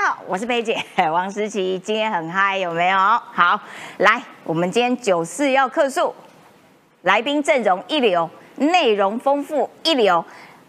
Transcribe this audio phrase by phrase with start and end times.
[0.00, 0.80] 好，我是贝姐
[1.10, 2.96] 王思琪，今天很嗨，有没有？
[2.96, 3.60] 好，
[3.96, 6.14] 来，我们今天九四要客诉，
[7.02, 10.24] 来宾阵容一流，内容丰富一流。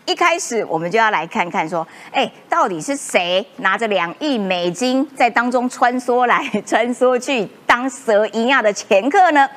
[0.10, 9.48] 一开始我们就要来看看，说，哎，到底是谁拿着两亿美金在当中穿梭来穿梭去，当蛇一样的前客呢？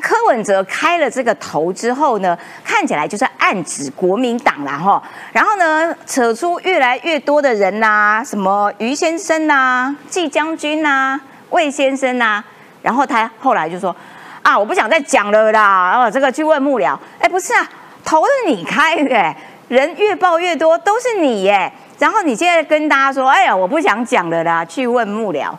[0.00, 5.00] 柯文哲开了这个头之后呢，看起来就是暗指国民党啦，哈。
[5.30, 12.42] 然后呢，扯出越来越多的人呐，什么于先生呐、季将军呐、魏先生呐，
[12.82, 13.94] 然后他后来就说，
[14.42, 17.70] 啊，我不想再讲了啦，然后这个去问幕僚，哎，不是啊，
[18.04, 19.36] 头是你开的。
[19.70, 21.72] 人越报越多，都是你耶。
[21.96, 25.52] 然后你现在跟大家说：“哎呀，我不想讲了啦，去问幕僚。”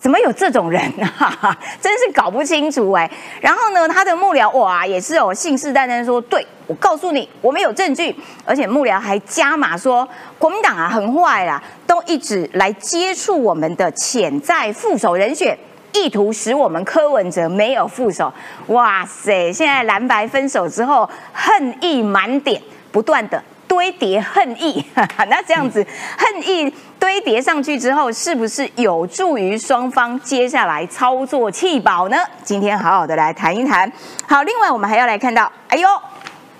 [0.00, 1.56] 怎么有这种人啊？
[1.80, 3.08] 真是搞不清楚哎。
[3.40, 8.12] 然后呢，他的幕僚哇，也是哦信誓旦旦说：“对我告诉你，我们有证据。”
[8.44, 15.56] 而且幕僚还加码说：“国民党啊，很坏啦，都一直来接触我们的潜在副手人选，
[15.92, 18.32] 意图使我们柯文哲没有副手。”
[18.66, 19.52] 哇塞！
[19.52, 22.60] 现在蓝白分手之后，恨意满点。
[22.90, 24.84] 不断的堆叠恨意，
[25.28, 25.86] 那这样子
[26.16, 32.16] 恨意堆叠上去之后，是不是有助于双方接下来操作弃保呢？
[32.42, 33.90] 今天好好的来谈一谈。
[34.26, 35.88] 好，另外我们还要来看到，哎呦，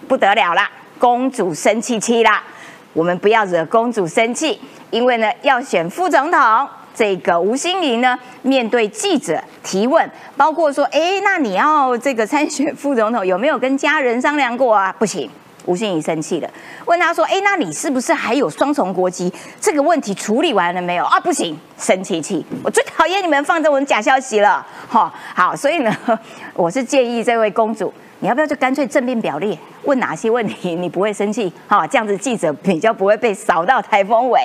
[0.06, 2.42] 不得了啦，公主生气气啦！
[2.92, 14.94] 我们不要惹公主生气，因为呢要选副总统，这个吴欣盈呢面对记者提问，包括说，哎，那你要这个参选副总统，有没有跟家人商量过啊？
[14.98, 15.30] 不行。
[15.68, 16.48] 吴欣怡生气了，
[16.86, 19.30] 问他说：“哎，那你是不是还有双重国籍？
[19.60, 22.44] 这个问题处理完了没有？”啊，不行，生气气！
[22.64, 25.12] 我最讨厌你们放这种假消息了，哈。
[25.34, 25.94] 好，所以呢，
[26.54, 31.52] 我是建议这位公主，你要不要就干脆正面表列，问哪些问题你不会生气？
[31.68, 34.40] 哈，这样子记者比较不会被扫到台风尾。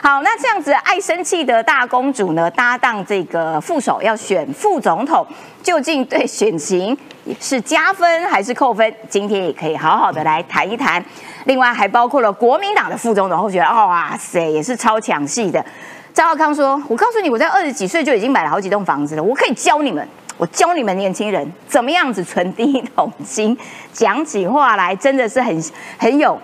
[0.00, 5.26] 好，那这样子爱生气的大公主呢，搭档这个副手要选副总统，
[5.60, 6.96] 究竟对选情？
[7.40, 8.92] 是加分还是扣分？
[9.08, 11.04] 今天也可以好好的来谈一谈。
[11.44, 15.64] 另外还包括了国民党的副总统候选人，哇塞，也是超抢戏的。
[16.12, 20.06] 赵浩康说：“我告诉你，我在二十几岁就已经买了好几栋房子了，我可以教你们，
[20.36, 23.56] 我教你们年轻人怎么样子存第一桶金。”
[23.92, 25.64] 讲起话来真的是很
[25.98, 26.38] 很有。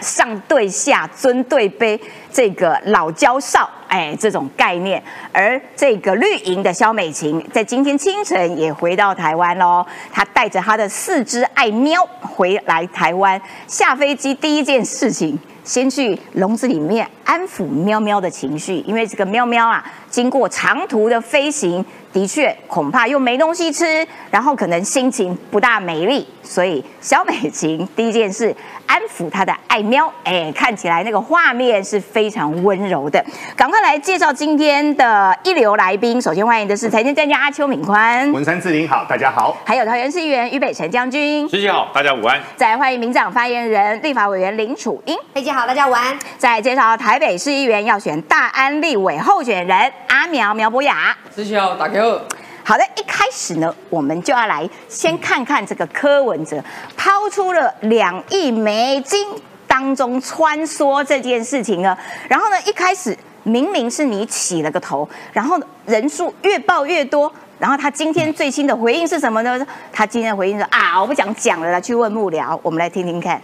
[0.00, 2.00] 上对下，尊对卑，
[2.32, 5.02] 这个老交少，哎，这种概念。
[5.32, 9.84] 而这个绿营的肖美琴，在今天清晨也回到台湾喽。
[10.10, 28.56] 她带着她的四只爱喵回来台湾，下飞机第一件事情，先去笼子里面安抚喵喵的情绪，因为这个喵喵啊，经过长途的飞行，的确恐怕又没东西吃，然后可能心情不大美丽，所以肖美琴第一件事。
[28.92, 33.24] 安抚他的爱喵，哎，看起来那个画面是非常温柔的。
[33.56, 36.20] 赶快来介绍今天的一流来宾。
[36.20, 39.56] 首先欢迎的是财经专家阿邱敏宽，文山志玲好，大家好。
[39.64, 42.38] 还有桃园市议员于北辰将军，师姐好，大家午安。
[42.54, 46.14] 再欢迎民长发言人立法委员林楚英，飞机好，大家午安。
[46.36, 52.20] 再介绍台北市议员要选大安立委候选人阿苗苗博雅，师姐好，大家好。
[52.64, 56.62] 好的，一开始呢，我们就要来先看看这个柯文哲
[56.96, 59.26] 抛出了两亿美金
[59.66, 61.96] 当中穿梭这件事情呢。
[62.28, 67.32] 然后呢，一开始明明是你起了个头，然后人数越报越多。
[67.58, 69.64] 然后他今天最新的回应是什么呢？
[69.92, 72.58] 他今天回应说啊，我不想讲了，去问幕僚。
[72.62, 73.40] 我们来听听看。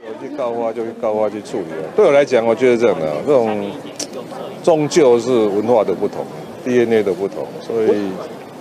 [0.00, 1.88] 我去告发就去告发去处理了。
[1.96, 3.70] 对我来讲，我觉得这样的这种
[4.62, 6.24] 终究是文化的不同。
[6.68, 7.88] DNA 的不同，所以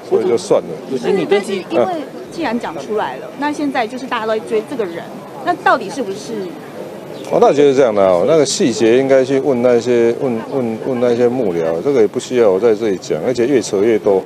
[0.10, 0.68] 所以就算了。
[0.90, 1.86] 不是你对自己，因为
[2.32, 5.04] 既然讲出来了，那现在就是大家都在追这个人，
[5.46, 6.34] 那到底是不是？
[7.30, 14.24] 我倒觉得这样的哦，那个细节应该去问那些问问问那些幕僚，这个也不需要我在这里讲，而且越扯越多。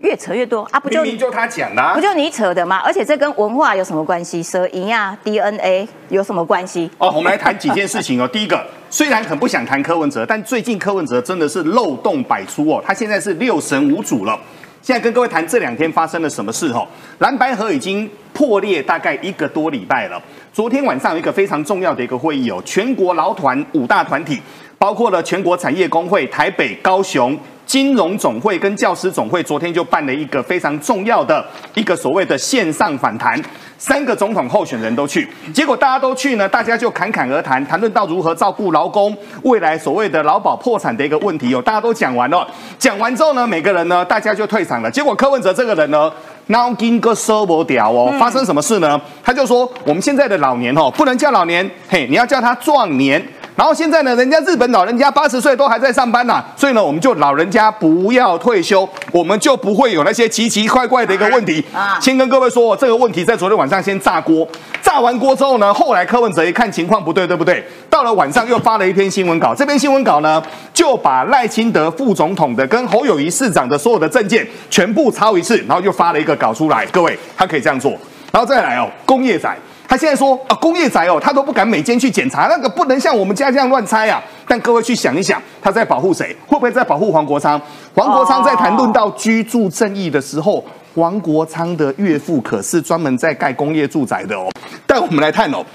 [0.00, 0.80] 越扯越多啊！
[0.80, 2.80] 不就就他讲的，不就你扯的吗？
[2.82, 4.42] 而且这跟文化有什么关系？
[4.42, 6.90] 蛇营啊 DNA 有什么关系？
[6.96, 8.26] 哦，我们来谈几件事情哦。
[8.32, 12.82] 第一个，虽然很不想谈柯文哲，但最近柯文哲真的是漏洞百出哦。
[12.86, 14.38] 他现在是六神无主了。
[14.80, 16.88] 现在跟各位谈这两天发生了什么事哦？
[17.18, 20.18] 蓝白河已经破裂大概一个多礼拜了。
[20.50, 24.40] 昨天晚上有一个非常重要的一个会议哦，全国劳团五大团体，
[24.78, 27.38] 包括了全国产业工会、台北、高雄。
[27.70, 33.40] 金融总会跟教师总会昨天就办了一个非常重要的一个所谓的线上反弹，
[33.78, 42.44] 三个总统候选人都去，结果大家都去呢，大家就侃侃而谈，谈论到如何照顾劳工，未来所谓的劳保破产的一个问题哦，大家都讲完了，
[42.76, 44.90] 讲完之后呢，每个人呢，大家就退场了。
[44.90, 46.12] 结果柯文哲这个人呢，
[46.46, 49.00] 脑筋个收不掉哦，发生什么事呢？
[49.22, 53.24] 他就说，我们现在的老年哦，不能叫老年，嘿，你要叫他壮年。
[53.60, 61.62] 然后现在呢，人家日本老人家八十岁都还在上班呐、所以呢，我们就老人家不要退休，我们就不会有那些奇奇怪怪的一个问题。
[61.74, 64.48] 啊先跟各位说，这个问题在昨天晚上先炸锅，
[64.80, 67.62] 炸完锅之后呢，后来柯文哲一看情况不对，对不对？
[67.90, 70.42] 到了晚上又发了一篇新闻稿，这篇新闻稿呢，
[70.72, 76.86] 就把赖清德副总统的跟侯友谊市长的所有的证件全部抄一次，然后又发了一个稿出来。
[76.86, 77.90] 各位，他可以这样做，
[78.32, 79.54] 然后再来哦，工业仔。
[79.90, 84.22] 他现在说啊，工业宅哦，他都不敢每间去检查，那个不能像我们家这样乱拆啊。
[84.46, 86.28] 但各位去想一想，他在保护谁？
[86.46, 87.60] 会不会在保护黄国昌？
[87.92, 90.64] 黄国昌在谈论到居住正义的时候，
[90.94, 94.48] 黄国昌的岳父可是专门在盖工业住宅的哦。
[94.86, 95.66] 但我们来看哦，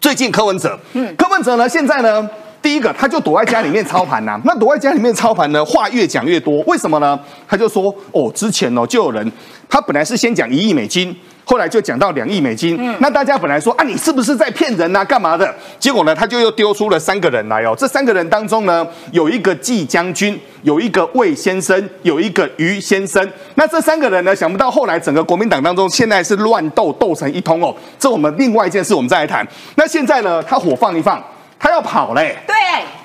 [0.00, 2.30] 最近柯文哲，嗯，柯文哲呢，现在呢，
[2.62, 7.18] 第一个他就躲在家里面操盘呐、那躲在家里面操盘呢，话越讲越多，为什么呢？
[7.48, 9.32] 他就说，哦，之前哦就有人，
[9.68, 11.12] 他本来是先讲一亿美金。
[11.44, 15.04] 后来就讲到两亿美金，那大家本来说啊，你是不是在骗人啊？
[15.04, 15.52] 干嘛的？
[15.78, 17.74] 结果呢，他就又丢出了三个人来哦。
[17.76, 23.28] 这三个人当中呢，有一个季将军，有一个魏先生，有一个于先生。
[23.56, 27.74] 那这三个人呢，想不到后来整个国民党当中现在是乱斗，斗成一通哦。
[27.98, 29.46] 这我们另外一件事，我们再来谈。
[29.74, 31.22] 那现在呢，他火放一放，
[31.58, 32.36] 他要跑嘞。
[32.46, 32.54] 对，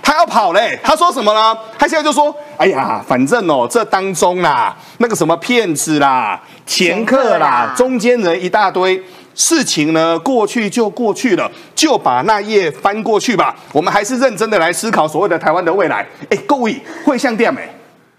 [0.02, 1.58] 他要跑嘞，他说什么呢？
[1.78, 9.02] 他现在就说：“哎呀，反正哦，这当中啦，那个什么骗子啦、掮客啦啦、中间人一大堆，
[9.34, 13.56] 事情呢过去就过去了，就把那页翻过去吧。
[13.72, 16.06] 我们还是认真的来思考所谓的台湾的未来。
[16.30, 16.76] 哎，各位
[17.06, 17.62] 会像店没？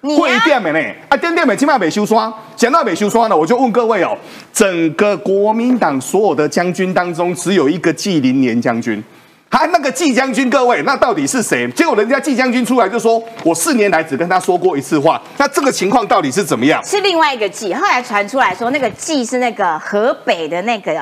[0.00, 0.78] 会你呀店没呢？
[1.08, 4.16] 啊，店店美起码没修刷，讲到没修刷呢，我就问各位哦，
[4.52, 9.02] 整个国民党所有的将军当中，只有一个纪灵年将军。
[9.50, 11.66] 他那个季将军，各位，那到底是谁？
[11.72, 15.20] 结果人家季将军出来就说，我四年来只跟他说过一次话。
[15.38, 16.84] 那这个情况到底是怎么样？
[16.84, 20.92] 是另外一个季，后来传出来说那个季是那个河北的那个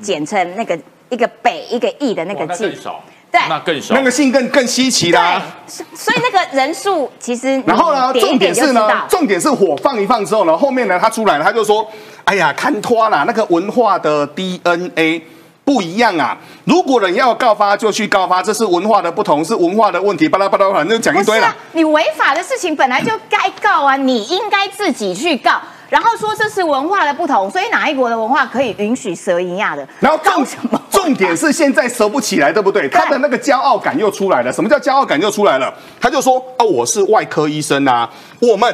[0.00, 0.78] 简称，那个
[1.10, 3.94] 一个北一个义的那个季哇那更，少，对那更少。
[3.94, 11.86] 那个姓更更稀奇啦、对，所所以那个人数其实你然后呢，重点是呢重点是火放一放之后呢，后面呢他出来了，他就说，
[12.24, 15.22] 哎呀，看脱啦，那个文化的 DNA
[15.70, 16.36] 不一样啊。
[16.64, 25.60] 如果人要告发就去告发，这是文化的不同，是文化的问题，巴拉巴拉反正，就讲一堆了你违法的事情本来就该告啊，你应该自己去告。
[25.88, 29.86] 然后说这是文化的不同，所以哪一国的文化可以允许蛇一样的？
[30.00, 30.44] 然后重？
[30.90, 32.88] 重点是现在蛇不起来，对不对？
[32.88, 34.52] 他的那个骄傲感又出来了。
[34.52, 35.72] 什么叫骄傲感又出来了？
[36.00, 38.08] 他就说啊，我是外科医生啊，
[38.40, 38.72] 我们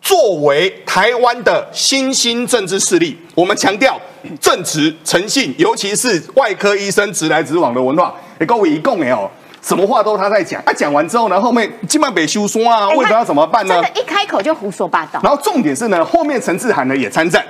[0.00, 4.00] 作为台湾的新兴政治势力，我们强调
[4.40, 8.14] 正直、诚信，尤其是外科医生直来直往的文化。
[8.38, 9.30] 哎，各位一共没有，
[9.60, 10.62] 什么话都他在讲。
[10.64, 13.74] 他、讲完之后呢，后面基本北修说啊，哎为什么要怎么办呢？
[13.74, 15.20] 真的，一开口就胡说八道。
[15.22, 17.44] 然后重点是呢，后面陈志涵呢也参战。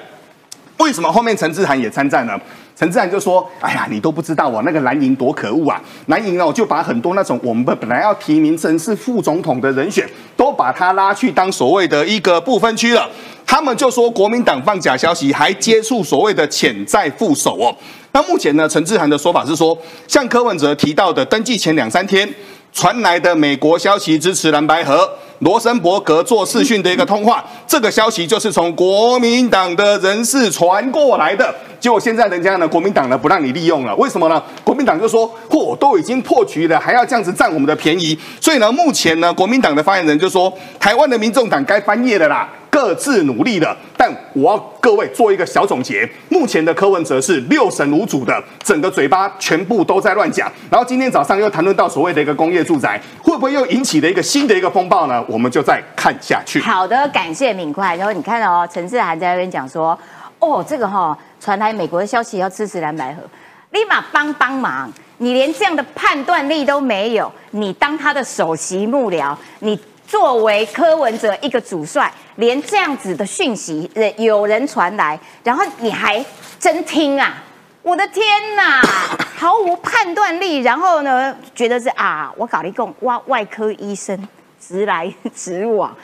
[0.78, 2.38] 为什么后面陈志涵也参战呢？
[2.76, 5.82] 陈志涵就说：“哎呀，你都不知道我那个蓝营多可恶啊！
[6.06, 13.08] 蓝营呢，就把很多那种我们本来要提名成是副总统的人选，都把他拉去当所谓的一个不分区了。
[13.44, 17.74] 他们就说国民党放假消息，还接触所谓的潜在副手哦。
[18.12, 19.76] 那目前呢，陈志涵的说法是说，
[20.06, 22.28] 像柯文哲提到的，登记前两三天
[22.72, 25.08] 传来的美国消息支持蓝白河。”
[25.40, 31.54] 罗森伯格做视讯的一个通话，这个消息就是从国民党的人士传过来的。
[31.78, 34.42] 结果现在人家呢，国民党呢不让你利用了，为什么呢？
[34.64, 38.18] 国民党就说，嚯，都已经破局了，还要这样子占我们的便宜。
[38.40, 42.48] 所以呢，目前呢，国民党的发言人就说，台湾的民众党该翻页了啦。
[42.70, 46.08] 各自努力的，但我要各位做一个小总结。
[46.28, 50.50] 目前的柯文哲是六神无主的，整个嘴巴全部都在乱讲。
[50.70, 55.24] 然后今天早上又谈论到所谓的一个工业住宅，会不会又引起了一个新的一个风暴呢？
[55.28, 56.60] 我们就再看下去。
[56.60, 57.96] 好的，感谢敏快。
[57.96, 59.98] 然后你看哦，陈志涵在那边讲说，
[60.38, 63.22] 哦，这个哈、传来美国的消息要支持蓝白河，
[63.70, 64.92] 立马帮帮忙。
[65.20, 69.76] 你连这样的判断力都没有，你当他的首席幕僚，你
[70.08, 76.24] 作为柯文哲一个主帅，连这样子的讯息，人有人传来，然后你还
[76.58, 77.44] 真听啊？
[77.82, 78.24] 我的天
[78.56, 78.80] 哪，
[79.36, 84.18] 毫无判断力，然后呢，觉得是啊，我搞了一个哇外科医生
[84.58, 85.94] 直来直往，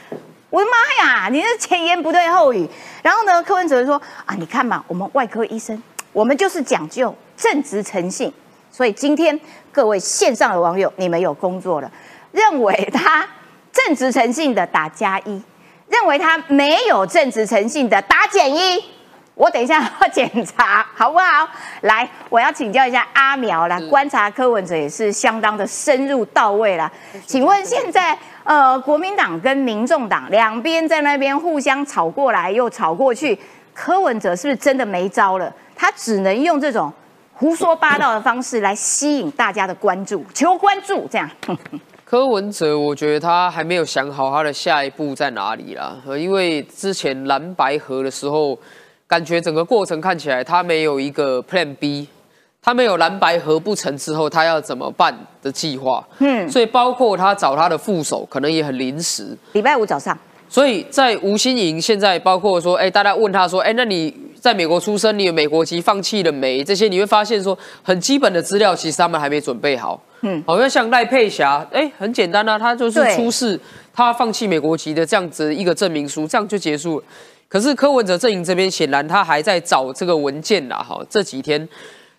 [0.51, 2.69] 我的妈呀，你是前言不对后语。
[3.03, 5.83] 然后呢，柯文哲说啊，你看嘛，我们外科医生，
[6.13, 8.31] 我们就是讲究正直诚信，
[8.71, 9.41] 所以今天
[9.73, 11.91] 各位线上的网友，你们有工作了，
[12.33, 13.27] 认为他
[13.75, 15.43] 正直诚信的打加一，
[15.89, 18.83] 认为他没有正直诚信的打减一。
[19.35, 21.49] 我等一下要检查，好不好？
[21.81, 26.89] 来，我要请教一下阿苗啦，观察柯文哲也是相当的深入到位啦。
[27.27, 33.37] 请问现在呃，国民党跟民众党两边在那边互相吵过来又吵过去，
[33.75, 35.53] 柯文哲是不是真的没招了？
[35.75, 36.93] 他只能用这种
[37.33, 41.29] 胡说八道的方式来吸引大家的关注，求关注这样。
[42.05, 45.97] 柯文哲，我觉得他还没有想好他的下一步在哪里啦。
[46.07, 48.57] 呃，因为之前蓝白合的时候，
[49.07, 52.07] 感觉整个过程看起来他没有一个 Plan B，
[52.63, 56.07] 他没有蓝白合不成之后他要怎么办的计划。
[56.19, 59.37] 嗯，所以包括他找他的副手，可能也很临时。
[59.53, 60.17] 礼拜五早上，
[60.49, 66.63] 所以在吴新颖现在包括说，哎，大家问他说，哎，那你在美国出生，你有美国籍放弃了没？
[66.63, 69.99] 这些你会发现说，很基本的资料其实他们还没准备好。
[70.27, 73.61] 嗯，好像像赖佩霞，哎，很简单啊，他就是出示
[73.93, 77.05] 他放弃美国籍的这样子一个证明书，这样就结束了。
[77.47, 81.69] 可是柯文哲阵营这边显然他还在找这个文件啦，哈，这几天，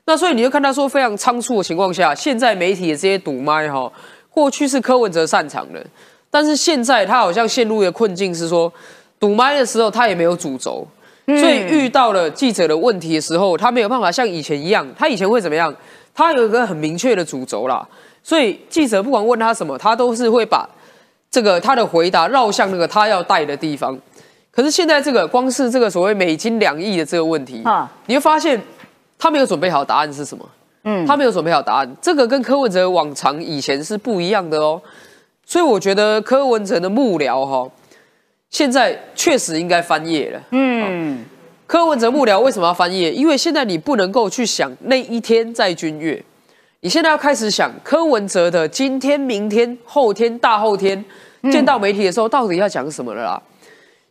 [0.06, 3.92] 那所以你就看他说非常仓促的情况下，现在媒体的这些堵麦哈，
[4.30, 5.84] 过去是柯文哲擅长的，
[6.30, 8.72] 但是现在他好像陷入一个困境，是说
[9.20, 10.88] 堵麦的时候他也没有主轴，
[11.26, 15.76] 所以遇到了记者的问题的时候，他没有办法像以前一样，他以前会怎么样？
[16.15, 17.88] 他有一个很明确的主轴啦，
[18.24, 20.67] 所以记者不管问他什么，他都是会把
[21.29, 23.95] 这个他的回答绕向那个他要带的地方。
[24.50, 28.60] 可是现在这个光是这个所谓美金两亿的这个问题啊你会发现
[29.19, 30.50] 他没有准备好答案是什么？
[30.86, 34.81] 嗯，他没有准备好答案，这个跟柯文哲往常以前是不一样的哦。
[35.45, 37.69] 所以我觉得柯文哲的幕僚哈、
[38.50, 40.41] 现在确实应该翻页了。
[40.51, 41.25] 嗯，
[41.67, 43.12] 柯文哲幕僚为什么要翻页？
[43.12, 46.24] 因为现在你不能够去想那一天在君越，
[46.81, 51.03] 你现在要开始想柯文哲的今天、明天、后天、大后天
[51.51, 53.41] 见到媒体的时候，到底要讲什么了啦？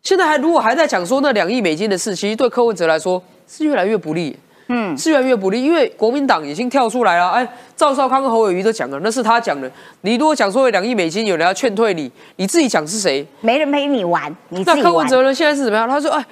[0.02, 4.36] 现在还如果还在讲说那两亿美金的事，其实对柯文哲来说是越来越不利。
[4.68, 7.28] 嗯，是越来越不利，因为国民党已经跳出来了。
[7.28, 7.46] 哎，
[7.76, 9.70] 赵少康跟侯友谊都讲了，那是他讲的。
[10.00, 13.26] 你如果讲说有两亿美金，有人要劝退你，你自己讲是谁？
[13.42, 14.82] 没人陪你玩，你自那。
[14.82, 15.34] 柯文哲呢？
[15.34, 15.86] 现在是怎么样？
[15.86, 16.24] 他说：“哎，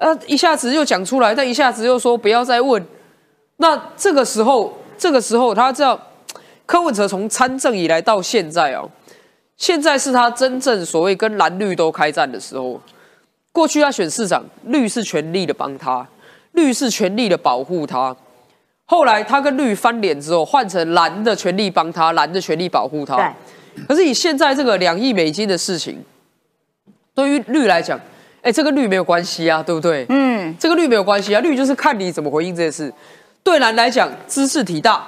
[0.00, 2.84] 呃，一下子又讲出来，但一下子又说不要再问。”
[3.58, 6.00] 那这个时候，这个时候他知道，
[6.64, 8.88] 柯文哲从参政以来到现在哦，
[9.58, 12.80] 现在是他真正所谓跟蓝绿都开战的时候。
[13.52, 16.06] 过去他选市长，绿是全力的帮他，
[16.52, 18.16] 绿是全力的保护他。
[18.86, 23.16] 后来他跟绿翻脸之后，换成蓝的全力帮他，蓝的全力保护他。
[23.16, 26.02] 对，可是以现在这个两亿美金的事情，
[27.14, 28.00] 对于绿来讲，
[28.42, 30.06] 哎，这跟绿没有关系啊，对不对？
[30.08, 32.92] 嗯，这个绿没有关系啊，绿就是看你怎么回应这件事。
[33.42, 35.02] 对蓝来讲，知识体大，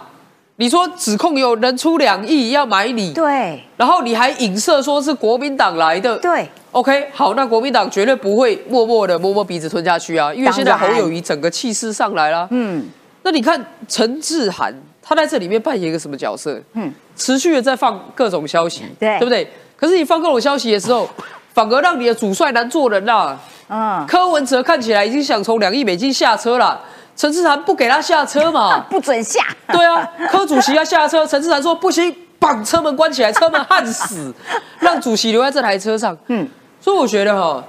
[0.56, 12.46] 你说指控有人出两亿要买你，对然后你还影射说是国民党来的，对，OK，好，那国民党绝对不会默默的摸摸鼻子吞下去啊，因为现在侯友谊整个气势上来了。
[12.50, 12.86] 嗯，
[13.22, 16.54] 那你看陈志涵，他在这里面扮演一个什么角色？
[16.74, 19.46] 嗯嗯，持续的在放各种消息，对对不对？
[19.76, 21.08] 可是你放各种消息的时候，
[21.52, 23.38] 反而让你的主帅难做人啦。
[23.68, 26.80] 嗯，柯文哲看起来已经想从两亿美金下车了，
[27.16, 28.80] 陈志涵不给他下车嘛？
[28.90, 29.44] 不准下。
[29.68, 34.34] 对啊，柯主席要下车，陈志涵说不行，绑车门关起来，车门焊死，
[34.80, 36.12] 让主席留在这台车上。
[36.26, 36.48] 嗯嗯，
[36.80, 37.64] 所以我觉得哈，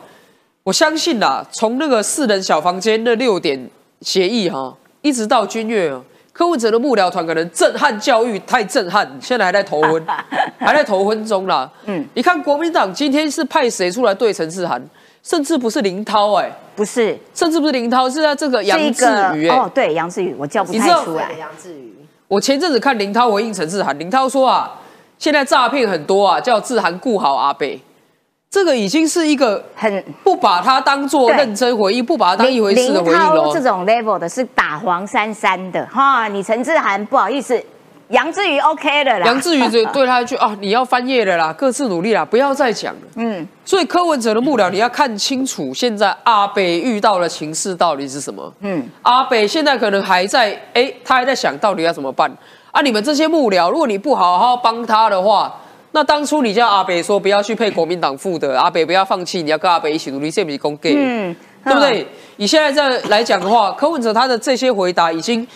[0.63, 3.69] 我相信啦，从那个四人小房间那六点
[4.01, 10.03] 协议哈，一直到君悦哦，柯文哲的幕僚团可能震撼教育太震撼，现在还在头昏，
[10.57, 11.69] 还在头昏中啦。
[11.85, 11.99] 嗯。
[11.99, 14.83] 嗯，你看国民党今天是派谁出来对陈志涵，
[15.21, 21.31] 甚至不是林涛哎、不是，甚至不是林涛，是在这个杨志个宇哎、哦，对，杨志宇，我叫不太出来。
[21.39, 21.93] 杨志宇，
[22.27, 24.71] 我前阵子看林涛回应陈志涵，林涛说啊，
[25.19, 27.79] 现在诈骗很多啊，叫志涵顾好阿北，
[28.53, 33.59] 这个已经是一个很不把它当做对认真回应，不把它当一回事的回应了林涛这。
[33.59, 37.59] 种 level 的是打黄珊珊的哈，你陈志涵不好意思，
[38.09, 39.25] 杨志宇 OK 的啦。
[39.25, 43.01] 杨志宇就对他一句啊，你要翻页了啦，各自努力啦，不要再讲了。
[43.15, 48.53] 嗯，所以柯文哲的幕僚，你要看清楚，现在阿北遇到的情势到底是什么？
[48.59, 52.31] 嗯嗯，阿北现在可能还在，哎，他还在想到底要怎么办
[52.71, 52.81] 啊？
[52.83, 55.51] 你们这些幕僚，如果你不好好帮他的话，
[55.93, 60.93] 那当初你叫阿北说不要去配国民党副的，阿北不要放弃，你要跟阿北一起努力，这不是公给？
[60.97, 62.05] 嗯对不对？
[62.35, 65.47] 以现在这样来讲的话，柯文哲他的这些回答已经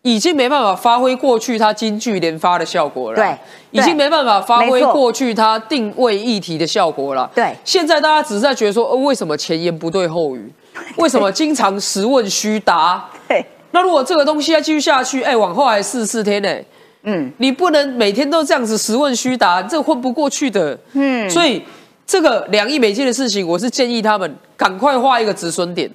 [0.00, 3.38] 已经没办法发挥过去他金句连发的效果了，对
[3.70, 7.30] 已经没办法发挥过去他定位议题的效果了。
[7.34, 10.50] 对现在大家只是在觉得说，呃，为什么前言不对后语？
[10.96, 13.10] 为什么经常实问虚答？
[13.28, 16.48] 对，那如果这个东西要继续下去，哎，往后还四十四天呢、
[17.02, 20.78] 嗯你不能每天都这样子实问虚答，这混不过去的。
[20.92, 21.62] 嗯，所以
[22.06, 25.90] 这个两亿美金的事情，我是建议他们赶快画一个止损点，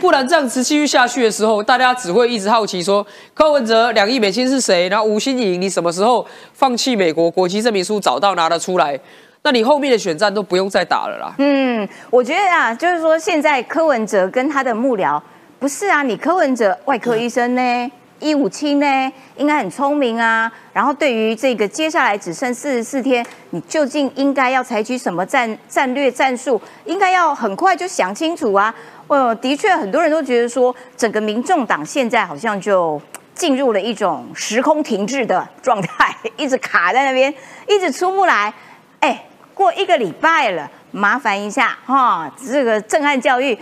[0.00, 8.98] 不然这样子继续下去的时候，大家只会一直好奇说柯文哲两亿美金是谁，然后吴欣颖你什么时候放弃美国国籍证明书找到拿得出来？
[9.42, 11.34] 那你后面的选战都不用再打了啦。
[11.38, 15.20] 嗯，我觉得啊，就是说现在柯文哲跟他的幕僚
[15.60, 20.50] 不是啊，你柯文哲外科医生呢，一五七呢，应该很聪明啊。
[20.72, 26.60] 然后对于这个接下来只剩四十四天，你究竟应该要采取什么战战略战术？
[26.84, 28.74] 应该要很快就想清楚啊。
[29.08, 33.00] 呃，的确很多人都觉得说，整个民众党现在好像就
[33.34, 37.32] 进入了一种时空停滞的状态， 一直卡在那边，
[37.68, 38.52] 一直出不来。
[39.00, 43.56] 哎，过一个礼拜了，麻烦一下哈，这个震撼教育。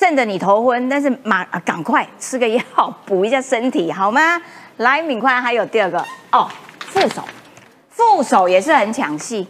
[0.00, 2.62] 震得你头昏，但是马赶快吃个药
[3.04, 4.40] 补一下身体好吗？
[4.78, 6.02] 来，敏宽还有第二个
[6.32, 6.48] 哦，
[6.86, 7.22] 副手，
[7.90, 9.46] 副手也是很抢戏，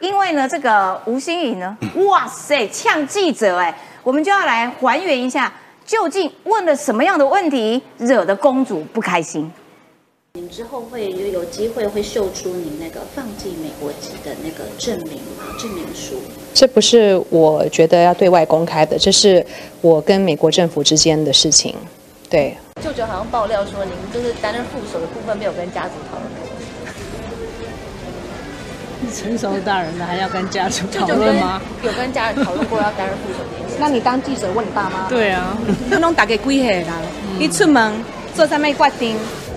[0.00, 1.76] 因为呢，这个吴欣颖呢，
[2.08, 5.52] 哇塞，呛记者哎，我们就要来还原一下，
[5.84, 9.48] 究竟问了什么样的问题，惹得公主不开心。
[10.34, 15.20] 您之后会有有机会会秀出您那个放弃美国籍的那个证明
[15.58, 16.14] 证明书？
[16.54, 19.44] 这不是我觉得要对外公开的，这是
[19.82, 21.74] 我跟美国政府之间的事情。
[22.30, 26.48] 对，舅舅好像爆料说，您就是担任副手的部分没有跟家族讨论过。
[29.14, 31.60] 成熟大人了，还要跟家族讨论吗？
[31.84, 33.76] 有跟家人讨论过要担任副手这件事。
[33.78, 35.06] 那你当记者问你爸妈？
[35.10, 35.58] 对啊，
[35.92, 36.86] 他拢打给几岁人？
[37.38, 37.92] 一出门
[38.34, 39.14] 做上面决定。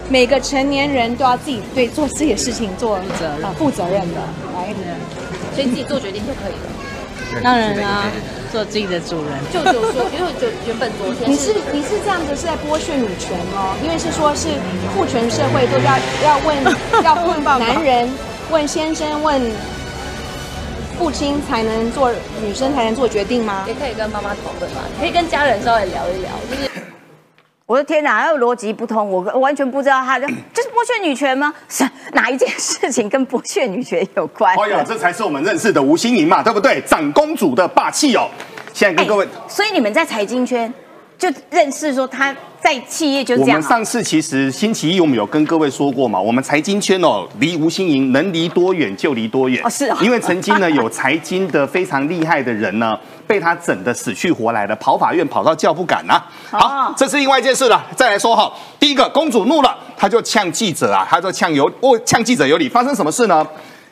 [0.09, 4.21] 每个成年人都要自己对做自己的事情做责任、负责任的，
[4.55, 4.73] 来，
[5.55, 7.41] 所以自己做决定就可以了。
[7.43, 8.03] 当然啦，
[8.51, 9.33] 做自己的主人。
[9.51, 14.47] 舅舅说，因为就原本昨天 你是你是这样子是在剥削女权哦，因为是说是
[14.95, 16.55] 父权社会都要 要问
[17.03, 18.07] 要问男人
[18.51, 19.41] 问先生问
[20.99, 23.65] 父亲才能做女生才能做决定吗？
[23.67, 26.94] 也可以跟妈妈讨论嘛，可以跟家人稍微聊一聊，就是。
[27.67, 31.51] 我的天哪，还有逻辑不通，我完全不知道他就就是剥削女权吗？
[31.67, 34.55] 是哪一件事情跟剥削女权有关？
[34.55, 36.79] 哎呀，这才是我们认识的吴心莹嘛，对不对？
[36.81, 38.29] 长公主的霸气哦！
[38.71, 40.71] 现在跟各位，所以你们在财经圈
[41.17, 43.49] 就认识说他在企业就这样。
[43.49, 52.97] 我们上次其实星期一我们有跟各位说过嘛，我们财经圈哦，离吴心颖能离多远就离多远哦，是哦，因为曾经呢有财经的非常厉害的人呢。
[53.27, 56.21] 被他整的死去活来的，跑法院跑到叫不敢呐。
[56.51, 57.83] 好，这是另外一件事了。
[57.95, 62.69] 再来说哈，第一个公主怒了，他就呛记者啊，他就呛有哦，呛记者有理。
[62.69, 63.43] 发生什么事呢？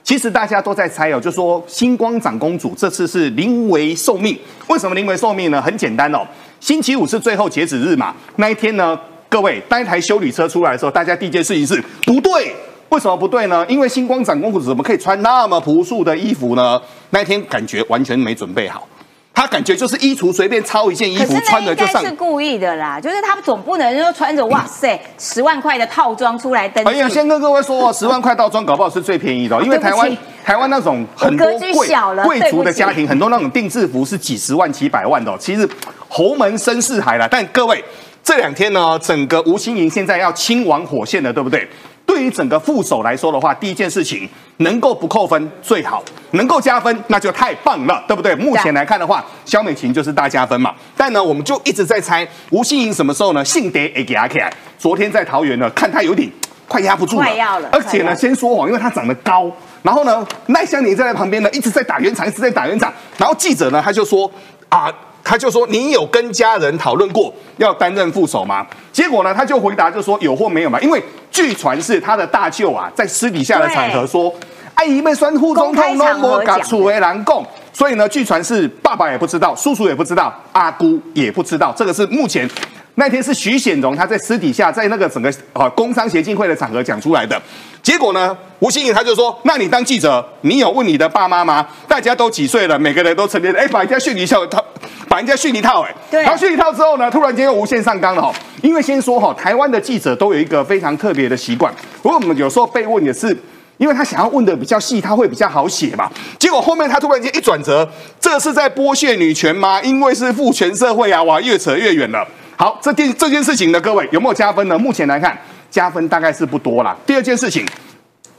[0.03, 4.37] 其实大家都在猜哦，就说星光长公主这次是临危受命。
[4.67, 5.59] 为什么临危受命呢？
[5.59, 6.19] 很简单哦，
[6.63, 8.15] 星期五是最后截止日嘛。
[8.37, 8.97] 那一天呢，
[9.27, 12.55] 各位当一台修理车出来的时候，大家第一件事情是不对。
[12.87, 13.65] 为什么不对呢？
[13.67, 16.81] 因为星光长公主怎么可以穿那么朴素的衣服呢？
[17.09, 18.87] 那一天感觉完全没准备好。
[19.33, 22.97] 他感觉就是衣橱随便抄一件衣服穿的就上，是故意的啦。
[22.97, 26.85] 就是他总不能说穿着哇塞 十万块的套装出来登。
[26.85, 35.35] 哎呀，先跟各位说哦，十万块套装搞不好是最便宜的， 因为台湾台湾那种很多贵贵族的家庭，很多那种定制服是几十万、几百万的。
[35.39, 35.67] 其实
[36.13, 37.83] 侯门深似海了，但各位
[38.23, 41.67] 这两天呢，整个吴心莹现在要亲王火线了，对不对？
[42.05, 48.35] 对于整个副手来说的话，第一件事情能够不扣分最好，能够加分那就太棒了，对不对？
[48.35, 50.75] 目前来看的话，肖美琴就是大加分嘛。
[50.95, 53.43] 但呢，我们就一直在猜吴欣颖什么时候呢？
[53.43, 54.47] 性蝶也给阿 K，
[54.77, 56.29] 昨天在桃园呢，看他有点
[56.67, 57.69] 快压不住了，快要了。
[57.71, 62.93] 而且呢，先说谎，因为他长得高，然后呢，赖香妮在在旁边呢，一直在打圆场，一直在打圆场。
[63.17, 64.29] 然后记者呢，他就说
[64.69, 64.93] 啊。
[65.23, 74.33] 他就说：“你有跟家人讨论过要担任副手吗？”结果呢，他就回答就说：“有或没有嘛。”因为据传是他的大舅啊，在私底下的场合说
[74.75, 81.73] ：“阿姨被酸护中通都莫敢楚为难共。”所以呢，据传是爸爸也不知道，叔叔也不知道，阿姑也不知道。
[81.75, 82.47] 这个是目前。
[82.95, 87.41] 那天是徐显荣他在私底下在那个整个啊工商协进会的场合讲出来的，
[87.81, 91.67] 结果呢，吴欣颖他就说：“那你当记者，你有问你的爸妈吗？
[91.87, 92.77] 大家都几岁了？
[92.77, 94.63] 每个人都成年，哎，把人家训一套，他
[95.09, 96.21] 把人家训一套，哎，对。
[96.21, 98.31] 然后训一套之后呢，突然间又无限上纲了哈。
[98.61, 103.35] 因为先说哈，台湾的记者都有一个非常特别的习惯，不过我们有时候被问也是，
[103.77, 106.07] 因为他想要问的比较细，他会比较好写嘛。
[106.37, 109.81] 结果后面他突然间一转折，这是在剥削女权吗？
[109.81, 112.23] 因为是父权社会啊，哇，越扯越远了。”
[112.55, 114.77] 好，这件这件事情呢，各位有没有加分呢？
[114.77, 115.37] 目前来看，
[115.69, 116.95] 加分大概是不多啦。
[117.05, 117.65] 第二件事情，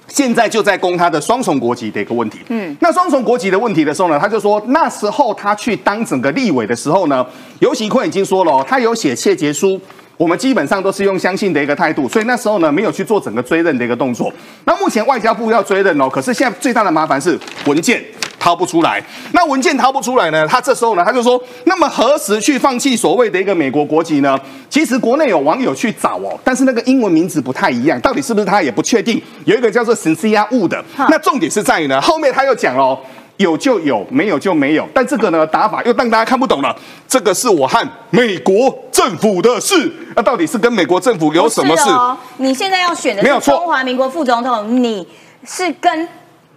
[0.09, 2.39] 现在就在攻他的双重国籍的一个问题。
[2.49, 7.27] 嗯，那双重国籍的问题的时候呢，他就说那时候他去当整个立委的时候呢，
[7.59, 9.81] 尤喜坤已经说了，他有写切结书。
[10.17, 14.33] 我们基本上都是用相信的一个态度，所以那时候呢没有去做整个追认的一个动作。
[14.65, 18.01] 那目前外交部要追认哦，可是现在最大的麻烦是文件
[18.45, 19.03] 掏不出来。
[19.33, 24.39] 那文件掏不出来呢，他这时候呢他就说，那么何时去放弃所谓的一个美国国籍呢？
[24.69, 29.23] 其实国内有网友去找哦，但是那个英文名字不太一样，到底是不是他也不确定。
[29.47, 32.99] 有一个叫做 Cynthia Wood 的，那重点是在于呢，后面他又讲了。
[33.39, 34.89] 有就有，没有就没有。
[34.95, 36.73] 但这个呢打法又让大家看不懂了。
[37.09, 41.91] 这个是我和美国政府的事，那到底是跟美国政府有什么事？
[41.91, 42.17] 哦？
[42.37, 45.05] 你现在要选的是没有错中华民国副总统，你
[45.45, 46.09] 是跟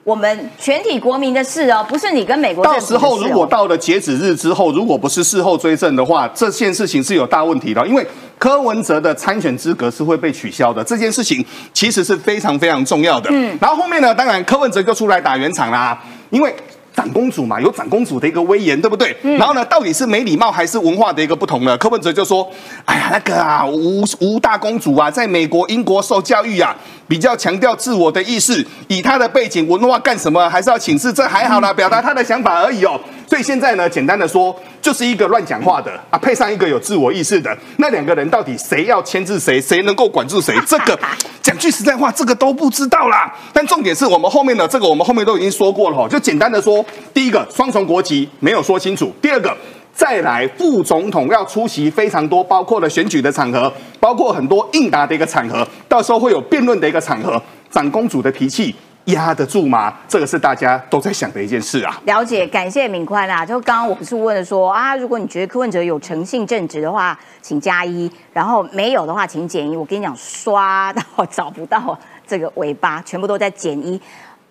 [0.08, 2.80] 我们全体国民的事哦，不是你跟美国政到。
[2.80, 8.08] 时候如果到了截止日之后，如果不是事后追证的话，这件事情是有大问题的，因为
[8.40, 10.82] 柯文哲的参选资格是会被取消的。
[10.82, 13.30] 这件事情其实是非常非常重要的。
[13.34, 16.56] 嗯，然后后面呢，当然柯文哲就出来打圆场啦，因为。
[16.98, 19.16] 长公主嘛，有长公主的一个威严，对不对？
[19.38, 21.78] 然后呢，到底是没礼貌还是文化的一个不同呢？
[21.78, 22.50] 柯文哲就说
[22.86, 26.76] ：“哎呀，那个啊，吴吴大公主啊，在美国、英国受教育啊，
[27.08, 33.00] 比较强调自我的意识，以她的背景文化干什么，还是要请示，这还好啦，表达她的想法而已哦。
[33.30, 34.56] 所以现在呢，简单的说，
[34.88, 40.56] 就是一个乱讲话的啊，配上一个有自我意识的，那两个人到底谁要牵制谁，谁能够管住谁？
[40.66, 40.98] 这个
[41.44, 43.30] 讲句实在话，这个都不知道啦。
[43.52, 49.54] 但重点是我们后面的这个，我们后面都已经说过了哈，就简单的说，第一个双重国籍没有说清楚，第二个。
[49.94, 53.70] 再来，副总统要出席非常多，包括了选举的场合，
[54.00, 57.42] 包括很多应答的一个场合，到时候会有辩论的一个场合。
[57.70, 58.74] 长公主的脾气
[59.08, 59.94] 压得住吗？
[60.08, 62.00] 这个是大家都在想的一件事啊。
[62.06, 63.46] 了解，感谢敏宽啊。
[63.46, 69.76] 就刚刚我不是问了说啊，如果你觉得柯文哲有诚信正直的话，请加一；然后没有的话，请减一。
[69.76, 74.00] 我跟你讲，刷到 找不到这个尾巴，全部都在减一。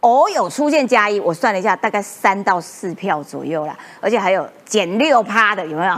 [0.01, 5.97] 偶有出现加一，我算了一下，大概三到四票左右啦，而且还有减六趴的，有没有？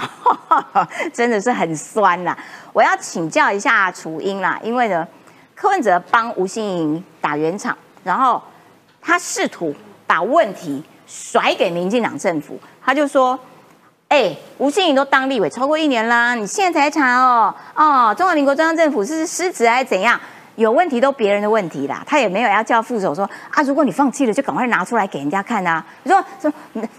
[1.13, 2.37] 真的是很酸啦。
[2.73, 5.07] 我要请教一下楚英啦，因为呢，
[5.55, 7.77] 柯文哲帮吴欣颖打圆场，
[8.09, 8.43] 然后
[9.03, 9.75] 他试图
[10.07, 13.39] 把问题甩给民进党政府，他就说
[14.09, 17.55] ：“哎、吴欣颖都当立委超过一年啦，你现在才查哦？
[17.75, 20.19] 哦，中华民国中央政府是失职还是怎样？
[20.57, 25.85] 有问题都别人的问题啦，他也没有要叫副手说啊，如果你放弃了，就赶快拿出来给人家看啊。
[26.03, 26.51] 你说说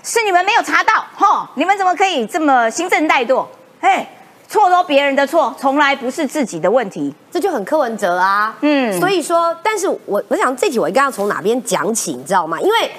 [0.03, 3.43] 是你们没有查到，吼，你们怎么可以这么行政怠惰？
[3.81, 4.07] 哎，
[4.49, 7.13] 错都别人的错，从来不是自己的问题。
[7.31, 8.53] 这就很柯文哲啊。
[8.61, 12.59] 嗯所以说，但是我我想这题我应该要从哪边讲起，你知道吗？
[12.59, 12.91] 因为。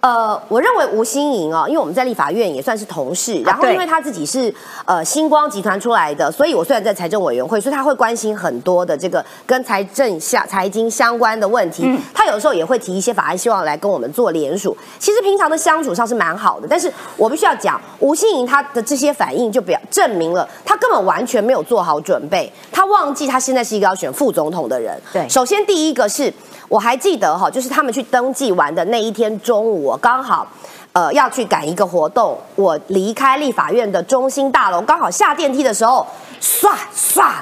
[0.00, 4.52] 呃，我认为吴欣颖哦，因为我们在立法院也算是同事，然后因为他自己是
[4.84, 11.98] 呃星光集团出来的，所以我虽然在财政委员会，所以他会关心很多的这个跟财政下财经相关的问题。
[12.14, 14.76] 他有时候也会提一些法案，希望来跟我们做联署。
[15.00, 24.96] 其实平常的相处上是蛮好的，但是我必须要讲，吴欣颖他的这些反应就表证明了他根本完全没有做好准备，他忘记他现在是一个要选副总统的人。
[25.12, 26.32] 对首先第一个是
[26.68, 30.46] 我还记得哈，就是他们去登记完的那一天中午，我刚好。
[30.94, 36.04] 呃，要去赶一个活动，我离开立法院的中心大楼，刚好下电梯的时候，
[36.40, 37.34] 唰唰，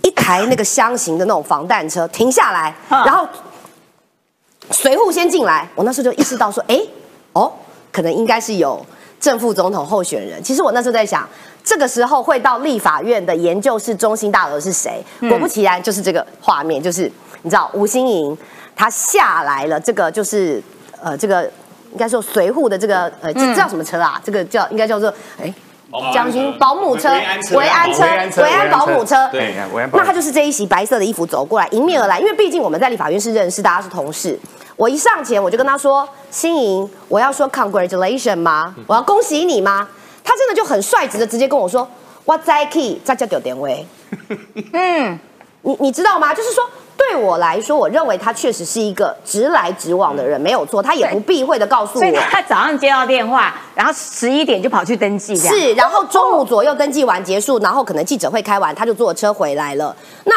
[0.00, 3.28] 一台那个箱型的那种防弹车停下来，然后
[4.70, 6.80] 随护先进来，我那时候就意识到说，哎，
[7.34, 7.52] 哦，
[7.92, 8.80] 可能应该是有
[9.20, 10.42] 正副总统候选人。
[10.42, 11.28] 其实我那时候在想，
[11.62, 15.04] 这个时候会到立法院的研究室中心大楼是谁？
[15.28, 17.12] 果不其然，就是这个画面，就是
[17.46, 18.36] 你知道吴欣莹
[18.74, 20.60] 她下来了，这个就是
[21.00, 21.44] 呃这个
[21.92, 24.20] 应该说随护的这个呃这这叫什么车啊？
[24.24, 25.54] 这个叫应该叫做哎。
[26.12, 27.08] 将军保姆车、
[27.52, 28.02] 维安车
[28.42, 32.18] 维安保姆车，对维安保姆那他就是这一袭白色的衣服走过来，迎面而来。
[32.18, 34.38] 因为毕竟我们在立法院是认识，大家是同事。
[34.74, 38.74] 我一上前我就跟他说：“新莹，我要说 congratulation 吗？
[38.88, 39.88] 我要恭喜你吗？”
[40.24, 41.88] 他真的就很率直的直接跟我说
[42.26, 43.86] ：“我在 key，再叫九点位。”
[44.74, 45.18] 嗯，
[45.62, 46.34] 你你知道吗？
[46.34, 50.82] 就是说，对我来说，我认为他确实是一个直来直往的人，没有错。
[50.82, 59.94] 他也不避讳的告诉所以我，他早上接到电话，然后十一点就跑去登记，是，然后中午左右登记完结束，然后可能记者会开完，他就坐车回来了。
[60.24, 60.34] 那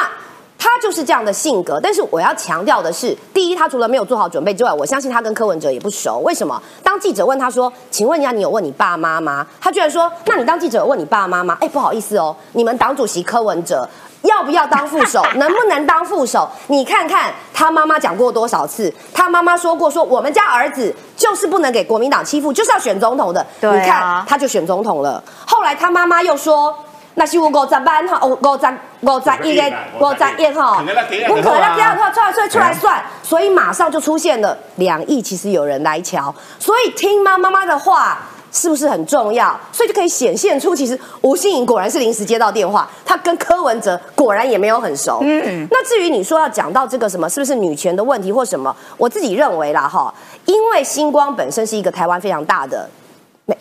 [0.58, 6.20] 他就是这样的性格，但是我要强调的是，第一，他除了没有做好准备之外，我相信他跟柯文哲也不熟。
[6.20, 6.62] 为什么？
[6.84, 13.88] 当记者问他说：“请问一下，你有问你爸妈吗？”他居然说：“那你当记者有问你爸妈吗？”哎，不好意思哦，你们党主席柯文哲。
[14.24, 15.24] 要不要当副手？
[15.36, 16.50] 能不能当副手？
[16.68, 18.94] 你看看他妈妈讲过多少次？
[19.14, 23.46] 他妈妈说过说我们家儿子就是不能给国民党欺负，就是要选总统的。
[23.62, 25.24] 对啊你看他就选总统了。
[25.46, 26.76] 后来他妈妈又说。
[27.16, 28.66] 那是我五十万哈，五五十
[29.02, 38.20] 五十亿的五十亿哈，可能要给两个我可能要给啊两个出来出来出来算，所以马上就出现了两亿，其实有人来瞧，所以听妈妈妈的话。
[38.52, 39.60] 是不是很重要？
[39.72, 45.20] 所以就可以显现出，其实吴欣颖果然是临时接到电话，她跟柯文哲果然也没有很熟。
[45.22, 48.76] 嗯，那至于你说要讲到这个什么，是不是女权的问题或什么？
[48.98, 50.14] 我自己认为啦哈，
[50.46, 52.90] 因为星光本身是一个台湾非常大的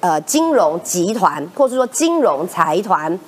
[0.00, 3.18] 呃金融集团，或者说金融财团。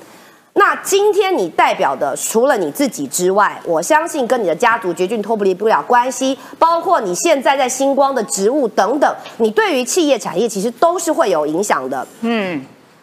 [0.54, 12.06] 那今天你代表的除了你自己之外，我相信跟你的家族绝对脱不离不了关系，包括你现在在星光的职务等等，你对于企业产业其实都是会有影响的。
[12.22, 12.60] 嗯，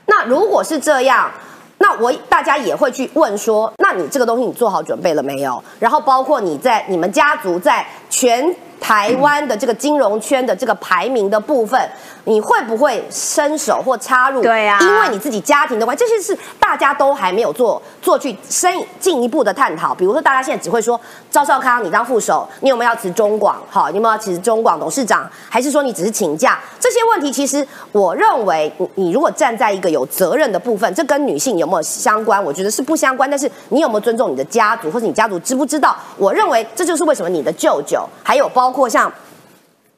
[0.08, 1.32] 那如果是这样，
[1.78, 5.64] 那我大家也会去问说，那你这个东西你做好准备了没有？
[5.80, 11.90] 然后包括你在你们家族在全台湾的这个金融圈的这个排名的部分，
[12.28, 14.42] 你会不会伸手或插入？
[14.42, 19.96] 对啊因为你自己家庭的关系，这些是大家都还没有做做去深进一步的探讨。
[19.96, 21.00] 比如说，大家现在只会说
[21.32, 23.56] 赵少康你当副手，你有没有要辞中广？
[23.70, 25.30] 好，你有没有要辞中广董事长？
[25.50, 26.60] 还是说你只是请假？
[26.82, 32.44] 这些问题其实我认为你，你如果站在一个有责任的部分，这跟女性有没有相关？
[32.44, 33.30] 我觉得是不相关。
[33.30, 35.96] 但是你有没有尊重你的家族，或者你家族知不知道？
[36.18, 39.10] 我认为这就是为什么你的舅舅，还有包括像。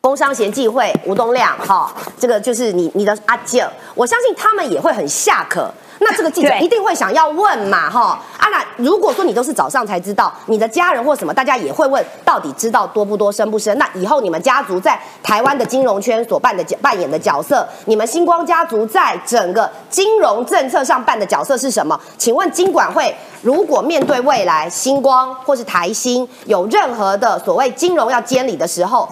[0.02, 3.62] 工商协济会吴东亮，哈，这个就是你你的阿舅，
[3.94, 5.70] 我相信他们也会很下课。
[6.02, 13.78] 那这个记者一定会想要问嘛，哈啊那如果说你都是早上才知道，你的家人或什么，大家也会问到底知道多不多、深不深？
[13.78, 22.00] 那以后你们家族在台湾的金融圈所扮的扮演的角色，你们星光家族在整个金融政策上扮的角色是什么？
[22.18, 29.10] 请问金管会如果面对未来星光或是台新有任何的所谓金融要监理的时候，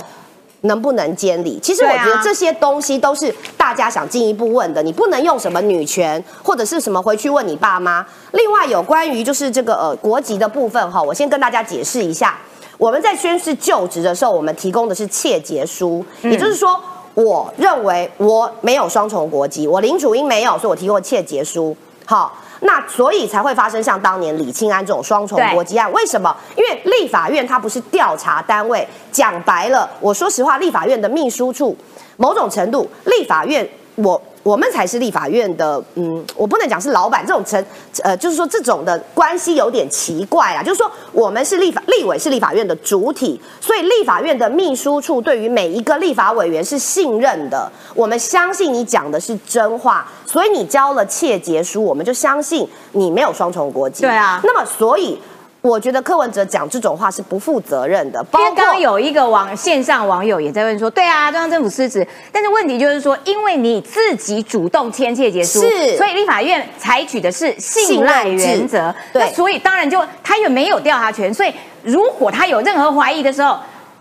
[0.67, 1.59] 能不能监理？
[1.59, 8.05] 其实我觉得这些东西都是大家想进一步问的，你不能用什么女权或者是什么回去问你爸妈。
[8.31, 12.37] 另外有关于就是这个呃国籍的部分哈，我先跟大家解释一下，
[12.77, 16.79] 我们在宣誓就职的时候，我们提供的是切结书，也就是说。
[17.17, 21.75] 我认为我没有双重国籍，我林楚英没有，所以我提供切结书。
[22.05, 25.91] 好，那所以才会发生像当年李庆安这种双重国籍案。
[25.91, 26.35] 为什么？
[26.55, 31.75] 因为立法院它不是调查单位，讲白了，我说实话，立法院的秘书处
[32.17, 34.21] 某种程度，立法院我。
[34.43, 37.63] 我们才是立法院的，嗯，我不能讲是老板这种层，
[38.03, 40.63] 呃，就是说这种的关系有点奇怪啊。
[40.63, 47.69] 就是说，我们是立法立委是立法院的主体，所以立法院的秘书处对于每一个立法委员是信任的。
[47.93, 54.03] 我们相信你讲的是真话，所以你交了窃结书，我们就相信你没有双重国籍。
[54.03, 55.19] 对啊那么所以。
[55.67, 71.53] 我觉得柯文哲讲这种话是不负责任的，包因为刚刚括有一个网线上网友也在问说，对啊，中央政府失职，但是问题就是说，因为你自己主动签切结书，是所以立法院采取的是信赖原则那所以当然就他也没有调查权，所以
[71.83, 73.57] 如果他有任何怀疑的时候。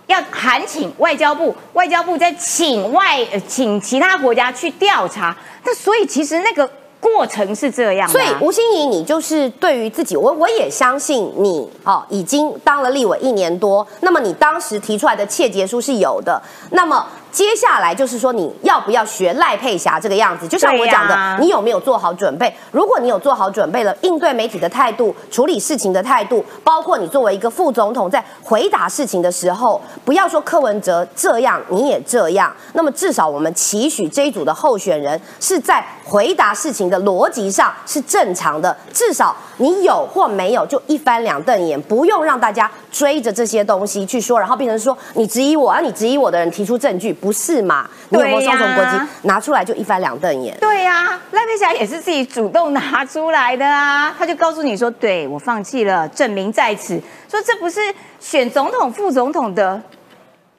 [0.08, 6.70] 要函请外交部，外交部再请外呃请其他国家去调查，那所以其实那个
[7.14, 17.06] 过程是这样的所、以吴欣怡，你就是对于自己，我我也相信你哦，已经当了立委一年多，那么你当时提出来的切结书是有的，那么。
[17.36, 20.48] 接下来就是说，你要不要学赖佩霞这个样子？
[20.48, 22.50] 就像我讲的，你有没有做好准备？
[22.70, 32.50] 如果你有做好准备了，应对媒体的态度、处理事情的态度，包括你作为一个副总统在回答事情的时候，不要说柯文哲这样，你也这样。
[32.72, 47.90] 那么至少我们期许这一组的候选人是在回答事情的逻辑上是正常的，至少你有或没有就一翻两瞪眼，不用让大家追着这些东西去说，然后变成说你质疑我，而你质疑我的人提出证据，不是嘛？
[48.10, 49.08] 你有没有双重国籍对呀？
[49.22, 50.56] 拿出来就一翻两瞪眼。
[50.60, 56.94] 对呀、赖佩霞也是自己主动拿出来的啊，他就告诉你说，对我放弃了，证明在此。
[57.28, 57.80] 说这不是
[58.20, 59.82] 选总统、副总统的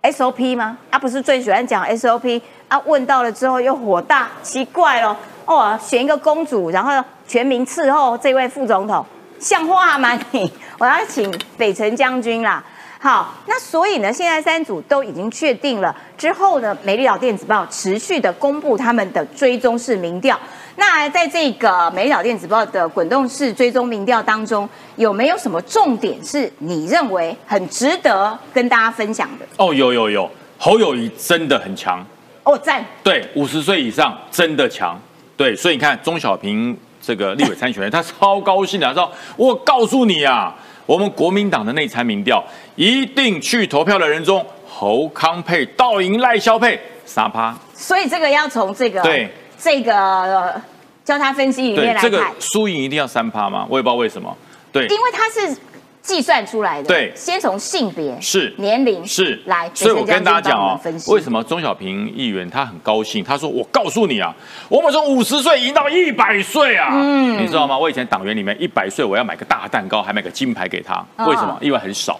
[0.01, 0.77] SOP 吗？
[0.89, 2.77] 啊，不是最喜欢讲 SOP 啊？
[2.85, 9.05] 问到了之后又火大，奇怪了哦，选一个公主，然后全民伺候这位副总统，
[9.39, 10.51] 像话吗你？
[10.77, 12.61] 我要请北辰将军啦。
[12.99, 15.95] 好，那所以呢，现在三组都已经确定了。
[16.17, 20.37] 之后呢，美丽岛电子报持续的公布他们的追踪式民调。
[20.77, 29.45] 那在这个美丽岛电子报的滚动式追踪民调当中，有没有什么重点是你认为很值得跟大家分享的？
[29.57, 32.03] 哦，有有有，侯友谊真的很强，
[32.43, 32.83] 哦，赞！
[33.03, 34.99] 对，五十岁以上真的强，
[35.35, 40.55] 对，所以你看钟小平这个立委参选人，他超高兴的，他说：“我告诉你啊，
[40.85, 42.43] 我们国民党的内参民调，
[42.77, 47.53] 一定去投票的人中，侯康配倒赢赖萧配三趴。
[47.73, 50.61] 所以这个要从这个对这个呃
[51.03, 53.65] 交叉分析里面对，这个，输赢一定要三趴吗？
[53.67, 54.37] 我也不知道为什么。
[54.71, 55.57] 对，因为他是
[56.03, 56.87] 计算出来的。
[56.87, 63.23] 对先从性别是年龄是来，所以我跟大家讲哦为什么钟小平议员他很高兴？
[63.23, 64.31] 他说：“我告诉你啊，
[64.69, 67.75] 我们从五十岁赢到一百岁啊，嗯你知道吗？
[67.75, 71.57] 我以前党员里面一百岁我要买个大蛋糕，还买个金牌给他，哦为什么？
[71.59, 72.19] 因为很少。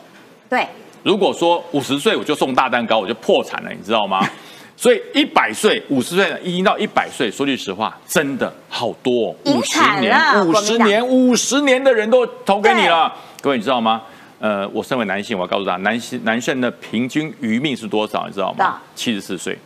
[0.50, 0.68] 对
[1.04, 4.28] 如果说五十岁我就送大蛋糕，我就破产了，你知道吗？
[4.76, 13.12] 所以一百岁、五十岁已经到一百岁，说句实话，真的好多、哦，赢五十年、了五十年、五十年的人都投给你了。
[13.42, 14.04] 各位，你知道吗？
[14.40, 18.28] 呃，我身为男性，我要告诉大家，男性男生的平均余命是多少？
[18.28, 18.80] 你知道吗？
[18.96, 19.58] 七十四岁。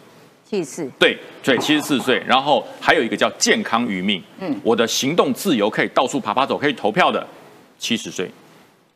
[0.50, 7.26] 七十四，对对，七十四岁，然后还有一个叫健康余命，嗯我的行动自由，可以到处爬爬走，可以投票的，
[7.78, 8.30] 七十岁。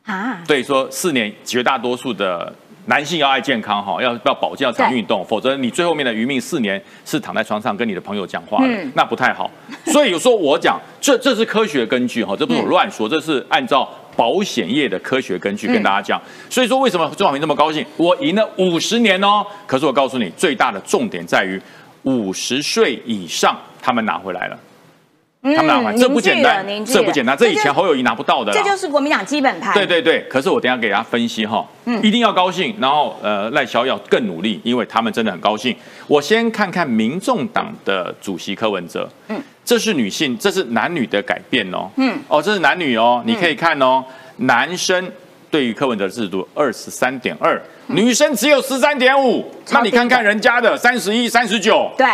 [0.06, 2.54] 啊，对，说四年绝大多数的
[2.86, 9.50] 男性要爱健康哈，要要保健，要常运动，否则你最后面的余命四年是躺在床上跟你的朋友讲话的，嗯那不太好。
[9.88, 13.90] 所以有时候我讲，这这是科学根据哈，这不是我乱说，这是按照。
[14.18, 17.86] 保险业的科学根据跟大家讲，所以说为什么周小平这么高兴？
[17.98, 19.46] 我赢了五十年哦。
[19.68, 21.62] 可是我告诉你，最大的重点在于
[22.04, 24.58] 五十岁以上他们拿回来了，
[25.54, 28.58] 他们拿回来，这不简单这不简单，这以前侯友谊拿不到的啦。
[28.58, 29.74] 这就是国民党基本盘。
[29.74, 32.02] 对对对，可是我等一下给大家分析哈，嗯。
[32.02, 35.76] 一定要高兴，然后呃赖萧要更努力，因为他们真的很高兴。
[36.08, 39.38] 我先看看民众党的主席柯文哲，嗯。
[39.38, 42.14] 嗯，这是女性，这是男女的改变哦，嗯。
[42.16, 44.04] 嗯，哦，这是男女哦，你可以看哦，
[44.38, 45.12] 男生
[45.50, 52.06] 对于柯文哲的制度二十三点二，女生只有十三点五，那你看看人家的三十一、三十九，对，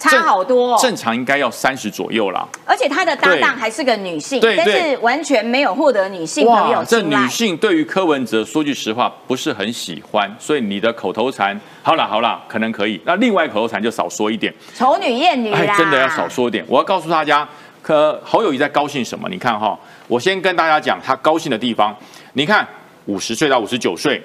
[0.00, 0.78] 差好多、哦。
[0.80, 2.46] 正常应该要三十左右啦。
[2.64, 7.14] 而且他的搭档对还是个女性，但是完全没有获得女性朋友这女。
[7.28, 13.00] 性对于柯文哲说句实话不是很喜欢，所以你的口头禅，好啦好啦，可能可以。
[13.04, 16.64] 那另外口头禅就少说一点，丑女艳女啦，哎，真的要少说一点。
[16.66, 17.46] 我要告诉大家，
[17.82, 19.28] 可侯友谊在高兴什么？
[19.28, 21.94] 你看哈，我先跟大家讲他高兴的地方。
[22.32, 22.66] 你看，
[23.06, 24.22] 五十岁到五十九岁，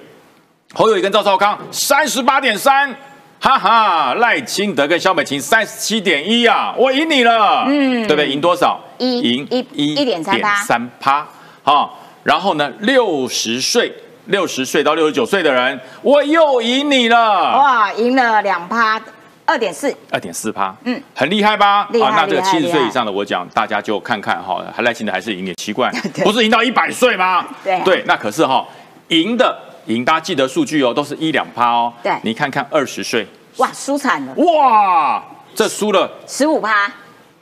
[0.74, 2.94] 侯友谊跟赵少康三十八点三。
[3.38, 8.02] 哈哈，赖清德跟萧美琴三十七点一啊，我赢你了，嗯。
[8.06, 8.28] 对不对？
[8.28, 8.80] 赢多少？
[8.98, 10.56] 一赢一一点三八。
[10.56, 11.26] 三趴，
[11.62, 13.92] 好，然后呢，六十岁，
[14.26, 19.00] 六十岁到六十九岁的人，我又赢你了，哇，赢了两趴，
[19.44, 20.96] 二点四，二点四趴，嗯。
[20.96, 21.86] 嗯，很厉害吧？
[21.92, 25.90] 厉害啊，那这个七十岁以上的，我讲大家就看看哈，还赖清德还是赢，点奇怪，
[26.24, 27.46] 不是赢到一百岁吗？
[27.62, 27.74] 对。
[27.74, 28.66] 啊对，那可是哈，
[29.08, 31.92] 赢的赢，大家记得数据哦，都是一两趴哦。
[32.02, 32.12] 对。
[32.22, 35.22] 你看看二十岁，哇，输惨了，哇，
[35.54, 36.90] 这输了十五趴，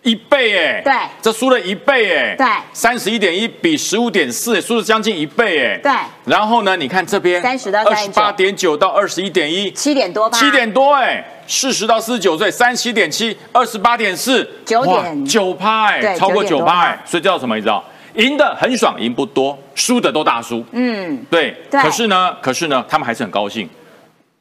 [0.03, 0.95] 一倍哎，对。
[1.23, 2.47] 这输了一倍哎，对。
[2.73, 5.93] 三十一点一比十五点四，输了将近一倍哎，对。
[6.25, 15.25] 然后呢，你看这边三十到二十八点九到二十一点一，七点多趴，七点多哎，四十到四十九岁，三七点七，二十八点四，九点。
[15.25, 16.65] 九趴哎，超过9点多趴。
[16.65, 17.57] 九趴哎，所以这叫什么？
[17.57, 17.83] 你知道？
[18.15, 20.65] 赢的很爽，赢不多，输的都大输。
[20.73, 23.69] 嗯，对，对可是呢，可是呢，他们还是很高兴，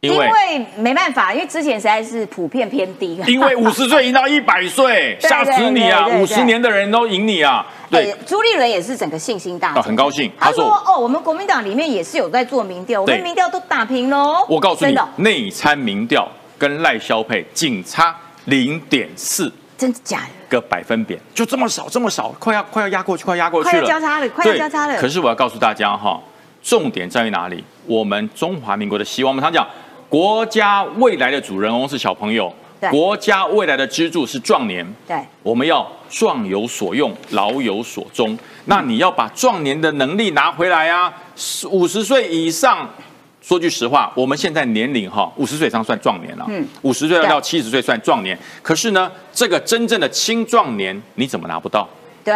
[0.01, 6.07] 因为没办法，因为之前实在是普遍偏低，因为 五十岁赢到一百岁，吓死你啊！
[6.07, 7.65] 五十年的人都赢你啊！
[7.89, 10.31] 对哎，朱立伦也是整个信心大啊，很高兴。
[10.39, 20.42] 他说：“哦，我们国民党里面也是有在做民调，我们民调都打平喽。”我告诉你的，内参民调跟赖萧配仅差零点四真的假的？
[20.53, 24.95] 个百分点，就这么少，这么少，快要快要压过去，快压过去快了，要交叉了，快交叉了。
[24.99, 26.21] 可是我要告诉大家哈，
[26.61, 27.63] 重点在于哪里？
[27.85, 29.67] 我们中华民国的希望，我们常讲，
[30.07, 34.85] 国家未来的主人翁是小朋友对，国家未来的支柱是壮年。
[35.07, 38.37] 对，我们要壮有所用，老有所终。
[38.65, 41.11] 那你要把壮年的能力拿回来啊！
[41.69, 42.87] 五十岁以上，
[43.43, 48.37] 说句实话，我们现在年龄哈，五十岁以上算壮年了，嗯嗯，五十岁到七十岁算壮年。
[48.61, 51.87] 可是呢，这个真正的青壮年，你怎么拿不到？
[52.23, 52.33] 对，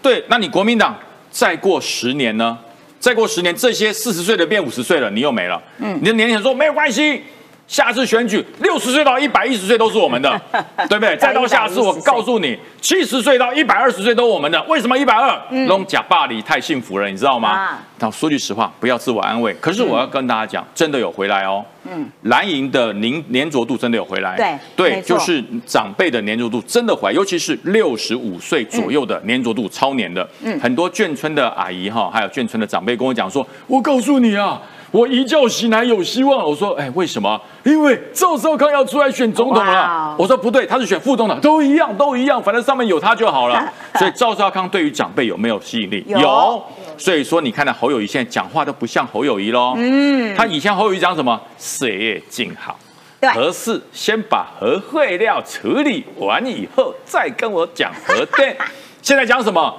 [0.00, 0.96] 对，那你国民党
[1.30, 2.58] 再过十年呢？
[2.98, 5.62] 再过十年，这些四十岁的变五十岁了，你又没了。
[5.80, 7.22] 嗯嗯，你的年轻人说没有关系，
[7.68, 10.40] 下次选举六十岁到一百一十岁都是我们的，
[10.88, 11.14] 对不对？
[11.18, 14.60] 再到下次，我告诉你，七十岁到一百二十岁都是我们的。
[14.64, 15.38] 为什么一百二？
[15.66, 17.78] 弄假霸里太幸福了，你知道吗啊？
[17.98, 19.52] 那说句实话，不要自我安慰。
[19.60, 21.62] 可是我要跟大家讲，真的有回来哦。
[21.90, 24.34] 嗯，蓝营的粘粘着度真的有回来，
[24.74, 30.26] 对对，就是长辈的粘着度真的回来，尤其是六十五岁左右的粘着度超粘的。
[30.42, 34.58] 嗯很多眷村的阿姨哈，还有眷村的长辈跟我讲说，我告诉你啊。
[34.90, 37.40] 我一觉醒来有希望，我说，哎，为什么？
[37.64, 40.14] 因为赵少康要出来选总统了。
[40.18, 43.70] 我说不对，他是选副总统，都一样，都一样，反正上面有他就好了。
[43.98, 46.04] 所以赵少康对于长辈有没有吸引力？
[46.08, 46.62] 有
[46.96, 49.74] 所以说，你看到侯友谊现在讲话都不像侯友谊喽。
[49.76, 51.38] 嗯，他以前侯友谊讲什么？
[51.58, 52.76] 岁月静好。
[53.20, 58.56] 对核事先把核废料处理完以后，再跟我讲核电。
[59.02, 59.74] 现在讲什么？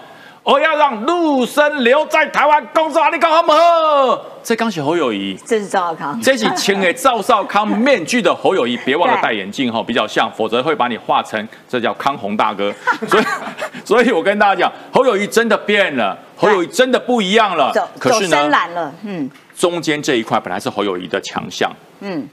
[0.50, 4.20] 我要让陆生留在台湾工作，你讲好不好？
[4.42, 12.73] 这刚写侯友谊，这是赵少康，这是请给赵少康面具的侯友谊，别忘了戴眼镜 哈，比较像，否则会把你画成这叫康宏大哥。
[13.08, 13.23] 所以，
[13.86, 17.71] 所以我跟大家讲，侯友谊真的变了，侯友谊真的不一样了。
[18.00, 19.30] 可是呢，深蓝了，嗯。
[19.56, 21.69] 中间这一块本来是侯友谊的强项，
[22.00, 22.28] 嗯，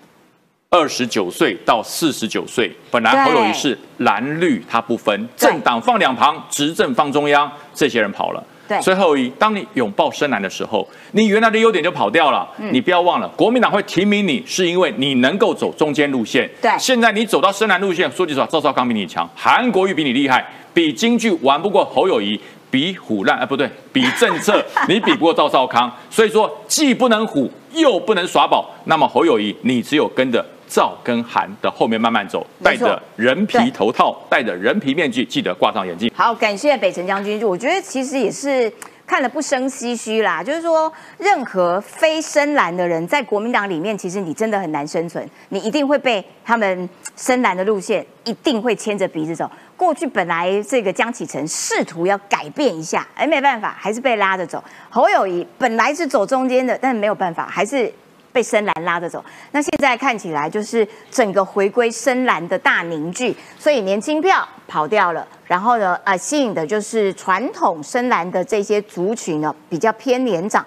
[0.69, 8.43] 二十九岁到四十九岁，本来侯友谊是蓝绿他不分，政党放两旁，执政放中央，这些人跑了。
[8.69, 12.49] 对所以侯友谊，当你拥抱深蓝的时候，你原来的优点就跑掉了。
[12.59, 16.51] 嗯你不要忘了，国民党会提名你，是因为你能够走中间路线。
[16.61, 20.45] 对现在你走到深蓝路线，说句实话，赵少康比你强，韩国瑜比你厉害，
[20.75, 22.39] 比京剧玩不过侯友谊。
[22.69, 30.45] 比虎烂，哎，不对，比政策 你比不过赵少康，所以说既不能虎，又不能耍宝，那么侯友谊，你只有跟着
[30.77, 36.13] 赵跟韩的后面慢慢走，戴着人皮头套，戴着人皮面具，记得挂上眼镜。
[36.15, 37.43] 好，感谢北辰将军。
[37.43, 38.71] 我觉得其实也是
[39.07, 49.51] 看了不生唏嘘啦，就是说，任何非深蓝的人在国民党里面，其实你真的很难生存，你一定会被他们深蓝的路线一定会牵着鼻子走。
[49.79, 54.63] 过去本来这个江启臣试图要改变一下，哎，没办法，还是被拉着走。
[54.91, 57.91] 侯友谊本来是走中间的，但是没有办法，还是
[58.37, 59.25] 被深蓝拉着走。
[59.53, 70.63] 那现在看起来就是整个回归深蓝的大凝聚，所以年轻票跑掉了，然后呢，呃，吸引的就是传统深蓝的这些族群呢，比较偏年长。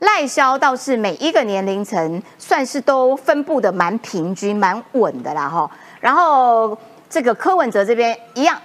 [0.00, 5.70] 赖萧倒是每一个年龄层算是都分布的蛮平均、蛮稳的啦哈。
[6.00, 6.76] 然后
[7.08, 8.60] 这个柯文哲这边一样，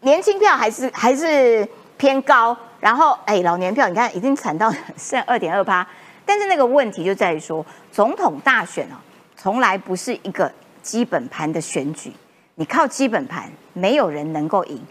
[0.00, 5.86] 年轻票还是还是偏高，然后哎老年票你看已经惨到 剩二点二趴，
[6.32, 8.98] 但是那个问题就在于说，总统大选啊，
[9.36, 12.10] 从来不是一个基本盘的选举，
[12.54, 14.82] 你靠基本盘没有人能够赢，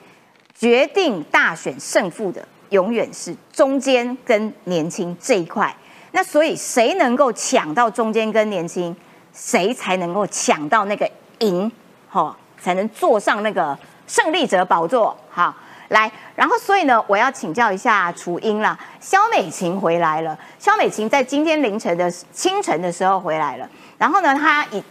[0.53, 5.75] 决定大选胜负的永远是中间跟年轻这一块。
[6.11, 8.95] 那所以谁能够抢到中间跟年轻，
[9.33, 11.71] 谁才能够抢到那个赢，
[12.07, 13.75] 哈、才能坐上那个
[14.05, 15.17] 胜利者宝座。
[15.31, 15.51] 好，
[15.89, 16.11] 来，
[16.41, 20.35] 然后所以呢，我要请教一下楚英啦，肖美琴回来了。
[20.57, 23.69] 肖美琴在今天凌晨的清晨的时候回来了，
[23.99, 24.83] 然后呢，她以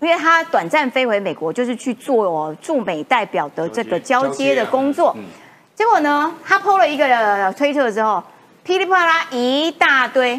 [0.00, 5.16] 因为她短暂飞回美国，就是去做驻美代表的这个交接的工作。
[5.74, 8.22] 结果呢，她 PO 了一个推特之后，
[8.62, 10.38] 噼里啪啦一大堆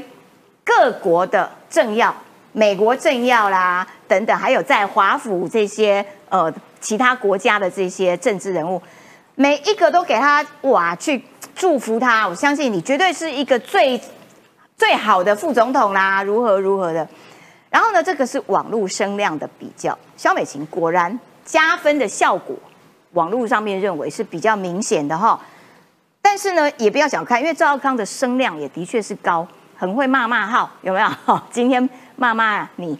[0.63, 2.15] 各国的政要、
[2.51, 8.79] 美国政要啦等等，还有在华府这些呃其他国家的这些政治人物，
[9.41, 11.23] 每一个都给他哇去
[11.55, 12.27] 祝福他。
[12.27, 13.99] 我相信你绝对是一个最
[14.75, 17.07] 最好的副总统啦，如何如何的。
[17.69, 22.53] 然后呢，这个是网络声量的比较，肖美琴果然加分的效果，
[23.13, 25.39] 网络上面认为是比较明显的哈。
[26.21, 31.41] 但是呢，也不要小看，因为赵康的声量也的确是高，很会骂骂号，有没有？
[31.49, 32.99] 今天骂骂你，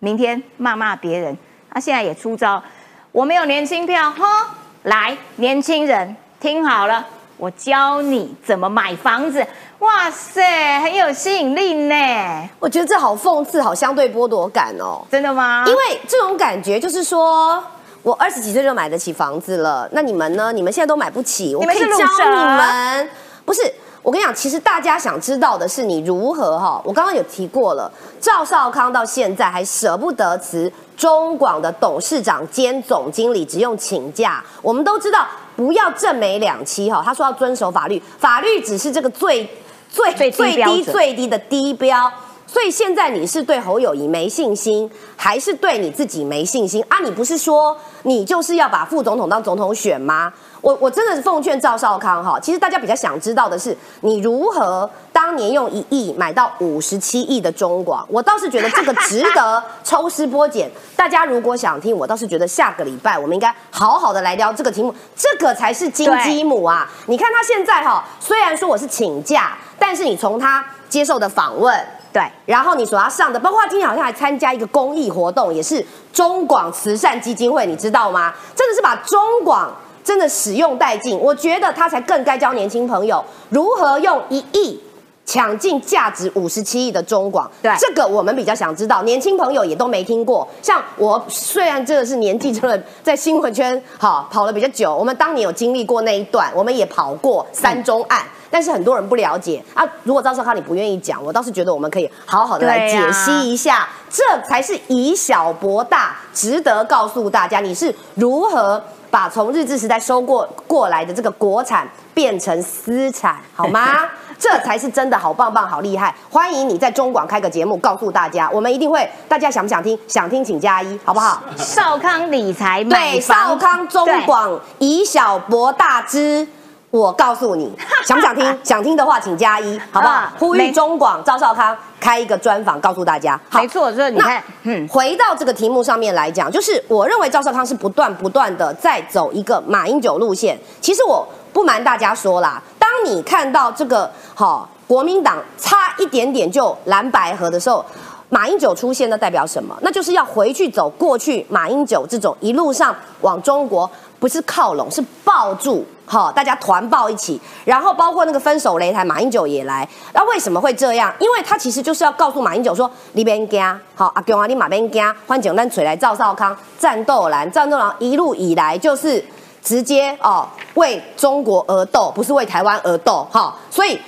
[0.00, 1.34] 明天骂骂别人，
[1.70, 2.62] 他现在也出招，
[3.10, 4.54] 我没有年轻票哈，
[4.84, 7.04] 来，年轻人听好了，
[7.36, 9.44] 我教你怎么买房子。
[9.80, 12.48] 哇塞，很有吸引力呢！
[12.58, 15.02] 我觉得这好讽刺，好相对剥夺感哦。
[15.10, 15.64] 真的吗？
[15.66, 17.62] 因为这种感觉就是说，
[18.02, 20.52] 我二十几岁就买得起房子了，那你们呢？
[20.52, 23.08] 你们现在都买不起，我可以教你们。
[23.44, 23.72] 不是，
[24.02, 26.80] 我跟你讲，其实大家想知道的是你如何哈。
[26.84, 34.44] 我刚刚有提过了，赵少康到现在还舍不得辞中广的董事长兼总经理，只用请假。
[34.60, 35.24] 我们都知道，
[35.56, 37.00] 不要正美两期哈。
[37.02, 39.48] 他说要遵守法律，法律只是这个最
[39.88, 42.12] 最最低最低的低标。
[42.48, 46.98] 所以现在你是对侯友谊没信心，还是对你自己没信心啊？
[47.04, 50.32] 你不是说你就是要把副总统当总统选吗？
[50.60, 58.06] 我我真的是奉劝赵少康哈，其实大家比较想知道的是，你如何当年用一亿买到五十七亿的中广？
[58.10, 60.70] 我倒是觉得这个值得抽丝剥茧。
[60.96, 66.90] 大家如果想听，我倒是觉得下个礼拜我们应该好好的来聊这个题目，这个才是金鸡母啊！
[67.06, 71.86] 你看他现在哈，虽然说我是请假，但是你从他接受的访问。
[72.10, 78.32] 对，然后你所要上的，包括他今天好像还参加一个公益活动，也是中广慈善基金会，你知道吗？
[78.56, 79.70] 真的是把中广
[80.08, 81.18] 真的使用殆尽。
[81.18, 84.82] 我觉得他才更该教年轻朋友如何用一亿
[85.26, 87.50] 抢进价值五十七亿的中广。
[87.60, 90.48] 对这个我们比较想知道，年轻朋友也都没听过。
[90.62, 98.22] 像我虽然真的是年纪真的在新闻圈好跑了比较久，我们当年有经历过那一段，我们也跑过三中案。
[98.50, 99.84] 但是很多人不了解啊！
[100.04, 114.08] 如果赵少康你不愿意讲，我倒是觉得我们可以好好的来解析一下，这才是以小博大，值得告诉大家你是如何把从日治时代收过过来的这个国产变成私产，好吗？
[114.38, 116.14] 这才是真的好棒棒，好厉害！
[116.30, 119.98] 欢迎你在中广开个节目，告诉大家，我们一定会，大家想不想听？
[120.06, 121.42] 想听请加一，好不好？
[121.56, 126.46] 少康理财买对，少康中广以小博大之
[126.90, 127.70] 我告诉你，
[128.06, 128.58] 想不想听？
[128.62, 130.32] 想听的话，请加一，好不好啊？
[130.38, 133.38] 呼没吁中广赵少康开一个专访，告诉大家。
[133.50, 140.58] 好没错，所以你看，嗯，回到这个题目上面来讲，就是我认为赵少康是不断不断的在走一个马英九路线。
[140.80, 147.84] 其实我不瞒大家说啦，当你看到这个好、国民党差一点点就蓝白合的时候。
[148.30, 149.74] 马英九出现，那代表什么？
[149.80, 159.88] 那就是要回去走过去马英九这种一路上往中国不是靠拢，是抱住，好，大家团抱一起，然后包括那个分手擂台，马英九也来。
[160.12, 161.12] 那为什么会这样？
[161.18, 169.24] 因为他其实就是要告诉马英九说，你别惊，好，阿公啊，你马别惊，换简单锤来赵少康战斗蓝，战斗蓝一路以来就是
[169.62, 173.98] 直接哦为中国而斗，不是为台湾而斗，哈，所以。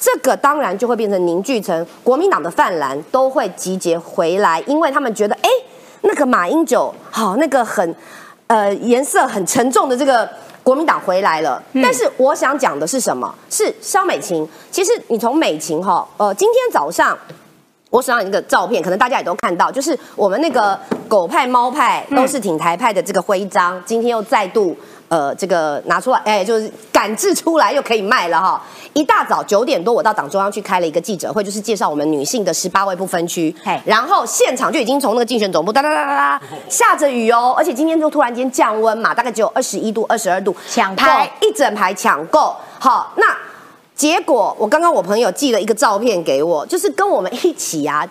[0.00, 5.50] 这个当然就会变成凝聚成国民党的泛蓝都会集结回来，因为他们觉得，哎，
[6.02, 7.92] 那个马英九好，那个很
[8.48, 10.28] 呃颜色很沉重的这个
[10.62, 11.62] 国民党回来了。
[11.74, 13.32] 但是我想讲的是什么？
[13.48, 14.46] 是肖美琴。
[14.70, 17.16] 其实你从美琴哈，呃，今天早上。
[17.90, 20.78] 我手上有一个照片，可能大家也都看到，就是我们那个
[21.08, 24.76] 狗派、猫派都是挺台派的这个徽章，今天又再度
[25.08, 28.62] 呃这个拿出来，哎，就是赶制出来又可以卖了哈。
[28.92, 33.54] 一大早九点多，我到党中央去开了一个记者会，就是介绍我们女性的十八位不分区，
[33.84, 43.26] 然后现场就已经从那个竞选总部哒哒哒哒哒下着雨哦，而且今天就突然间降温嘛，大概只有二十一度、二十二度，抢购排一整排抢购，好那。
[43.94, 48.06] 结果我刚刚我朋友寄了一个照片给我，就是跟我们一起啊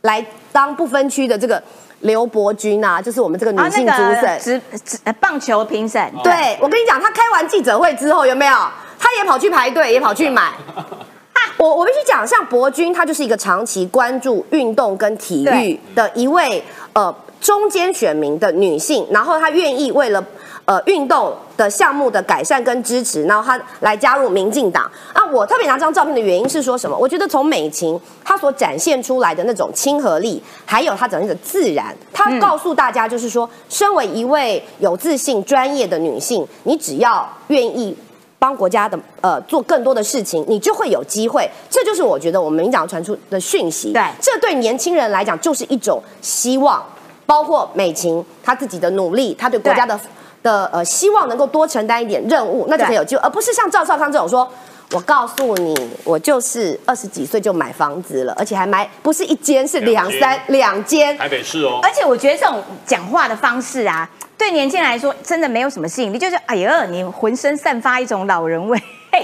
[0.00, 1.62] 来当不分区的这个
[2.00, 4.38] 刘伯君啊，就是我们这个女啊，性那个主审。
[4.40, 8.54] 直直呃棒球评审，对，我跟你讲，他开完记者会之后有没有？
[8.98, 10.52] 他也跑去排队，也跑去买。
[11.58, 20.22] 我我必须讲，像博君，他就是一个长期关注运动跟体育的一位呃中间选民的女性，然后她愿意为了
[20.66, 24.84] 呃运动的项目的改善跟支持，然后他来加入民进党。
[25.14, 26.94] 啊，我特别拿这张照片的原因是说什么？
[26.94, 37.96] 我觉得从美琴她所展现出来的那种亲和力，还有她整个的自然，她告诉大家就是说，身为一位有自信、专业的女性，你只要愿意。
[38.38, 41.50] 帮国家的呃做更多的事情，你就会有机会。
[41.70, 43.94] 这就是我觉得我们民党传出的讯息。
[43.94, 46.84] 对，这对年轻人来讲就是一种希望。
[47.24, 49.98] 包括美琴她自己的努力，她对国家的
[50.46, 54.48] 的呃希望能够多承担一点任务，那就可以有机会，而不是像赵少康这种说。
[54.92, 55.74] 我告诉你，
[56.04, 61.18] 我就是二十几岁就买房子了，而且还买不是一间，是两三两间。
[61.18, 68.80] 台北市哦，而且我觉得这种讲话的方式啊，对年轻人来说真的没有什么吸引力，就是哎呀，你浑身散发一种老人味。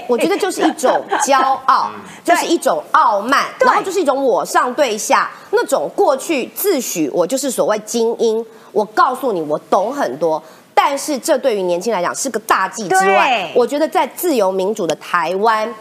[0.08, 1.88] 我觉得就是一种骄傲，
[2.24, 8.44] 就是一种傲慢，然后就是一种我上对下那种过去自诩我就是所谓精英。
[8.72, 10.42] 我告诉你，我懂很多。
[10.74, 15.72] 但是这对于年轻人来讲是个大忌之外，我觉得在自由民主的台湾，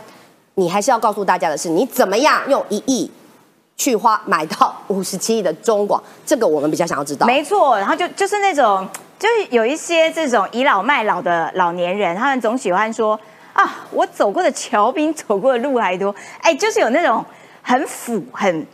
[0.55, 3.09] 你还是要告诉大家的是，你怎么样用一亿
[3.75, 7.25] 去花买到五十七亿的中广，这个我们比较想要知道。
[7.25, 8.87] 没错，然后就就是那种，
[9.17, 13.19] 就是有一些这种倚老卖老的老年人，他们总喜欢说
[13.53, 17.25] 啊，我走过的桥比你走过的路还多，哎，就是有那种
[17.63, 18.67] 很腐、很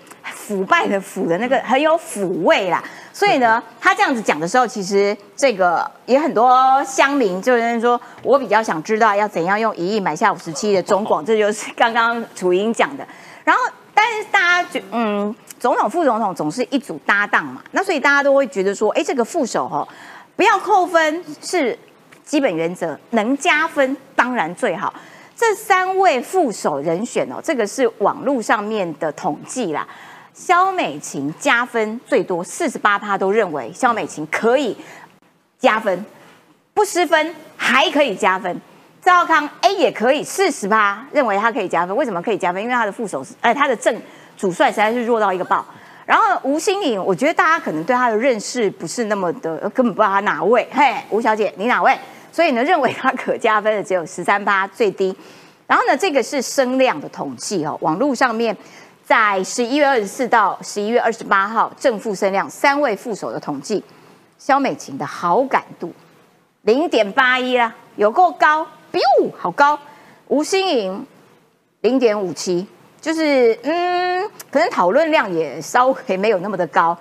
[0.48, 2.82] 腐败的腐的那个，很有腐味啦。
[3.12, 13.06] 所以呢，他这样子讲的时候，其实这个也很多乡民就是说，我比较想知道要怎样用一亿买下五十七的中广， 这就是刚刚楚英讲的。
[13.44, 13.62] 然后，
[13.94, 19.86] 但是大家觉嗯，总统副总统总是一组搭档嘛，那所以大家都会觉得说，哎，这个副手哦，
[20.38, 21.78] 不要扣分是
[22.24, 24.94] 基本原则，能加分当然最好。
[25.36, 29.88] 这三位副手人选哦，这个是网络上面的统计啦。
[30.38, 34.78] 肖美琴加分最多，四十八趴都认为肖美琴可以
[35.58, 36.06] 加分，
[36.76, 38.62] 不失分还可以加分。
[39.02, 41.96] 赵康 A 也可以，四十八认为他可以加分。
[41.96, 42.62] 为什么可以加分？
[42.62, 44.00] 因为他的副手是，呃，他的正
[44.38, 45.66] 主帅实在是弱到一个爆。
[46.06, 50.68] 然后吴新颖，我觉得大家可能对他的认识不是那么的，根本不知道他哪位。
[50.72, 51.98] 嘿，吴小姐，你哪位？
[52.32, 55.18] 所以呢，认为他可加分的只有十三趴，最低。
[55.66, 58.56] 然后呢，这个是声量的统计哦，网络上面。
[59.08, 63.82] 在十一月二十四到十一月二十八号，正负声量三位副手的统计，
[64.38, 65.94] 肖美琴的好感度
[66.64, 69.00] 零点八一啦，有够高咻
[69.38, 69.80] 好高。
[70.28, 71.08] 吴欣颖
[71.80, 72.68] 零点五七，
[73.00, 76.98] 就是嗯，可能讨论量也稍微没有那么的高。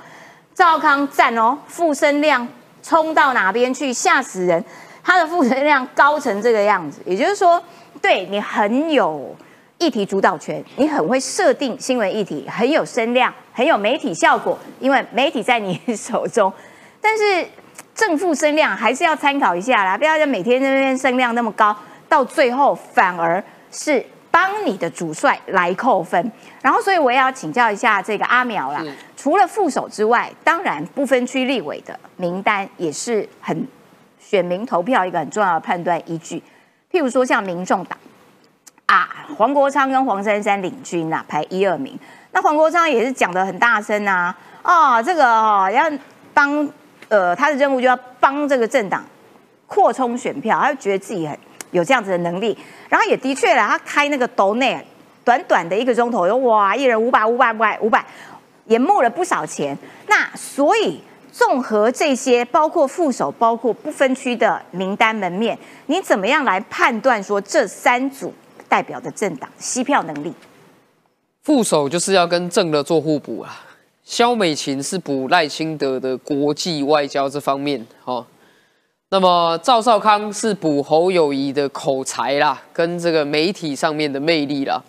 [0.55, 2.47] 赵康赞哦，负声量
[2.85, 4.65] 冲到哪边去，吓死人！
[5.03, 7.61] 他的负声量高成这个样子，也就是说，
[8.01, 9.35] 对你很有。
[9.79, 16.53] 议题主导权，你很会设定新闻议题，很有声量，很有媒体效果，因为媒体在你手中。
[17.01, 17.47] 但是
[17.95, 21.77] 正负声量还是要参考一下啦，不要就每天那边声量那么高，
[22.09, 26.33] 到最后反而是帮你的主帅来扣分。
[26.63, 28.83] 然后，所以我也要请教一下这个阿苗啦。
[29.17, 33.67] 除了副手之外，当然不分区立委的名单也是很
[34.19, 36.43] 选民投票一个很重要的判断依据。
[36.91, 37.99] 譬如说像民众党
[38.87, 41.99] 啊，黄国昌跟黄珊珊领军啊，排一二名。
[42.33, 45.91] 那黄国昌也是讲的很大声啊，哦，这个哦要
[46.33, 46.69] 帮
[47.09, 49.05] 呃他的任务就要帮这个政党
[49.67, 51.37] 扩充选票，他就觉得自己很
[51.73, 52.57] 有这样子的能力。
[52.89, 54.81] 然后也的确了，他开那个斗内
[55.25, 58.07] 短短的一个钟头，哇，一人五百五百五百五百，
[58.67, 59.77] 也募了不少钱。
[60.07, 68.33] 那所以综合这些，包括副手，包括不分区的名单门面，你怎么样来判断说这三组
[68.69, 70.33] 代表的政党吸票能力？
[71.43, 73.63] 副手就是要跟正的做互补啊。
[74.05, 78.25] 肖美琴是补赖清德的国际外交这方面，哦。
[79.09, 84.83] 那么赵少康是补侯友谊的口才啦，跟这个媒体上面的魅力啦。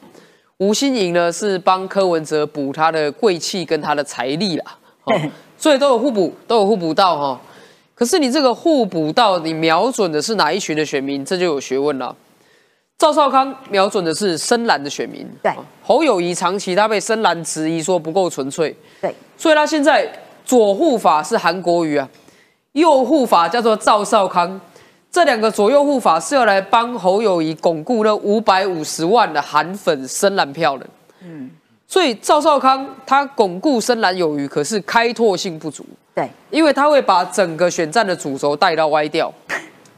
[0.58, 5.14] 吴新颖呢是帮柯文哲补他的贵气跟他的财力啦，哦，
[5.58, 7.42] 所以都有互补，都有互补到哈。
[7.94, 12.16] 可是你这个互补到，你瞄准的是哪一群的选民，这就有学问了。
[12.98, 15.54] 赵少康瞄准的是深蓝的选民，对。
[15.84, 19.14] 侯友谊长期他被深蓝质疑说不够纯粹，对。
[19.38, 20.12] 所以他现在
[20.44, 22.10] 左护法是韩国瑜啊，
[22.72, 24.60] 右护法叫做赵少康，
[25.12, 30.88] 这两个左右护法是要来帮侯友谊巩固那五百五十万的韩粉深蓝票的。
[31.22, 31.52] 嗯。
[31.88, 35.86] 所以赵少康他巩固深蓝有余，可是开拓性不足。
[36.16, 36.28] 对。
[36.50, 39.32] 因为他会把整个选战的主轴带到歪掉，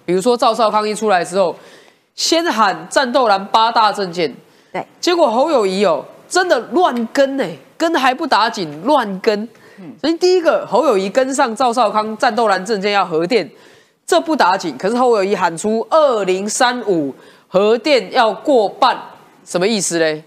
[0.04, 1.56] 比如说赵少康一出来之后。
[2.20, 4.36] 先喊战斗蓝八大证件，
[4.74, 7.46] 对，结果侯友谊哦，真的乱跟呢，
[7.78, 9.48] 跟还不打紧，乱跟。
[10.02, 13.50] 所以第一个侯友谊跟上赵少康战斗蓝证件要核电，
[14.06, 14.78] 这不打紧。
[14.78, 17.16] 可是侯友谊喊出二零三五
[17.48, 19.00] 核电要过半，
[19.46, 20.22] 什么意思嘞？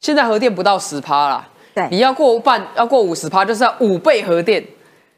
[0.00, 4.66] 现在核电不到十趴啦，对，你要过半，要过五十趴，就是要五倍核电。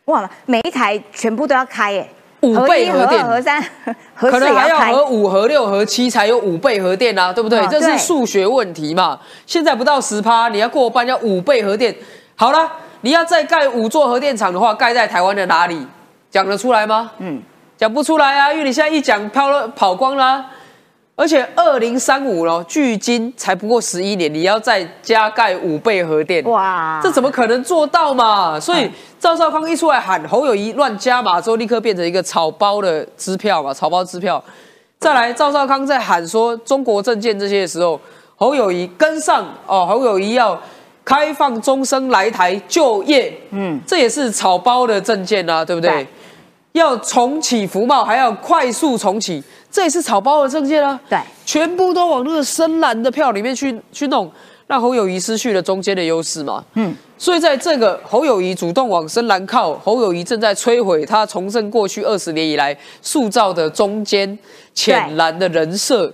[0.04, 2.06] 哇，每一台全部都要开耶。
[2.46, 3.62] 五倍核电，核三，
[4.14, 7.66] 可能还要核五、核六、核七才有五倍核电啊，对不对？
[7.68, 9.18] 这是数学问题嘛。
[9.46, 11.94] 现在不到十趴，你要过半要五倍核电。
[12.36, 12.70] 好了，
[13.00, 15.86] 你要再盖五座核电厂的话，盖在台湾的哪里？
[16.30, 17.10] 讲得出来吗？
[17.18, 17.42] 嗯，
[17.76, 20.44] 讲不出来啊，因为你现在一讲飘了跑光了。
[21.18, 28.60] 而且二零三五咯，距今才不过十一年，你要再加盖五倍核电，哇，这怎么可能做到嘛？
[28.60, 34.42] 所以赵少康一出来喊侯友谊乱加码之后，立刻变成一个草包的支票嘛，草包支票。
[34.98, 37.98] 再来，赵少康在喊说中国证件这些的时候，
[38.36, 40.60] 侯友谊跟上哦，侯友谊要
[41.02, 46.06] 开放终生来台就业，嗯，这也是草包的证件啊，对不对？
[46.76, 49.42] 要重启福茂，还要快速重启。
[49.70, 54.30] 这也是草包的证件啊，对，全部都往那个深蓝的票里面去去弄，
[54.66, 56.64] 让侯友谊失去了中间的优势嘛。
[56.74, 64.38] 嗯，所以在这个侯友谊主动往深蓝靠，侯友谊正在摧毁他重振过去二十年以来塑造的中间
[64.72, 66.10] 浅蓝的人设。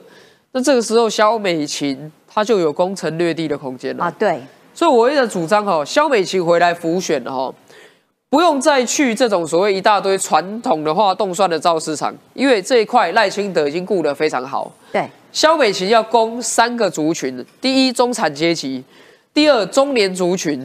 [0.53, 4.11] 那这个时候，萧美琴她就有攻城略地的空间了啊。
[4.19, 4.43] 对，
[4.75, 7.55] 所以我一直主张哈，萧美琴回来浮选了哈。
[8.33, 14.73] 不用再去这种所谓一大堆传统的话动算的造市场，因为这一块赖清德已经顾得非常好。
[14.91, 18.83] 对，萧美琴要攻三个族群：第一，中产阶级；
[19.35, 20.59] 第二，中年族群；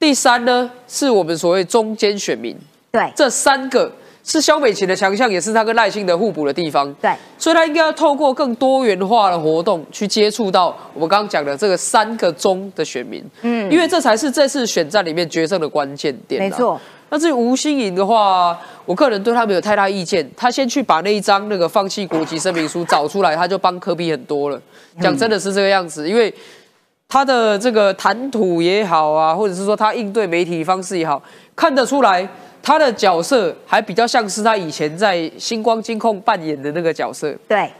[0.00, 2.56] 第三呢，是我们所谓中间选民。
[2.90, 3.92] 对，这三个
[4.24, 6.90] 是萧美琴的强项，也是他跟赖清德互补的地方。
[6.94, 13.22] 对，所以他应该要透过更多元化的活动去接触到我们刚刚讲的这个三个中的选民。
[13.42, 16.40] 嗯，因为这才是这次选战里面决胜的关键点。
[16.40, 16.80] 没错。
[17.12, 20.26] 那至于吴新颖的话，我个人对他没有太大意见。
[20.34, 24.58] 他先去把那一张那个放弃国籍声明书找出来，他就帮科比很多了。
[24.98, 26.32] 讲真的是这个样子，因为
[27.06, 31.22] 他的这个谈吐也好啊，或者是说他应对媒体方式也好，
[31.54, 32.26] 看得出来
[32.62, 37.30] 他的角色还比较像是他以前在星光金控扮演的那个角色。
[37.46, 37.70] 对。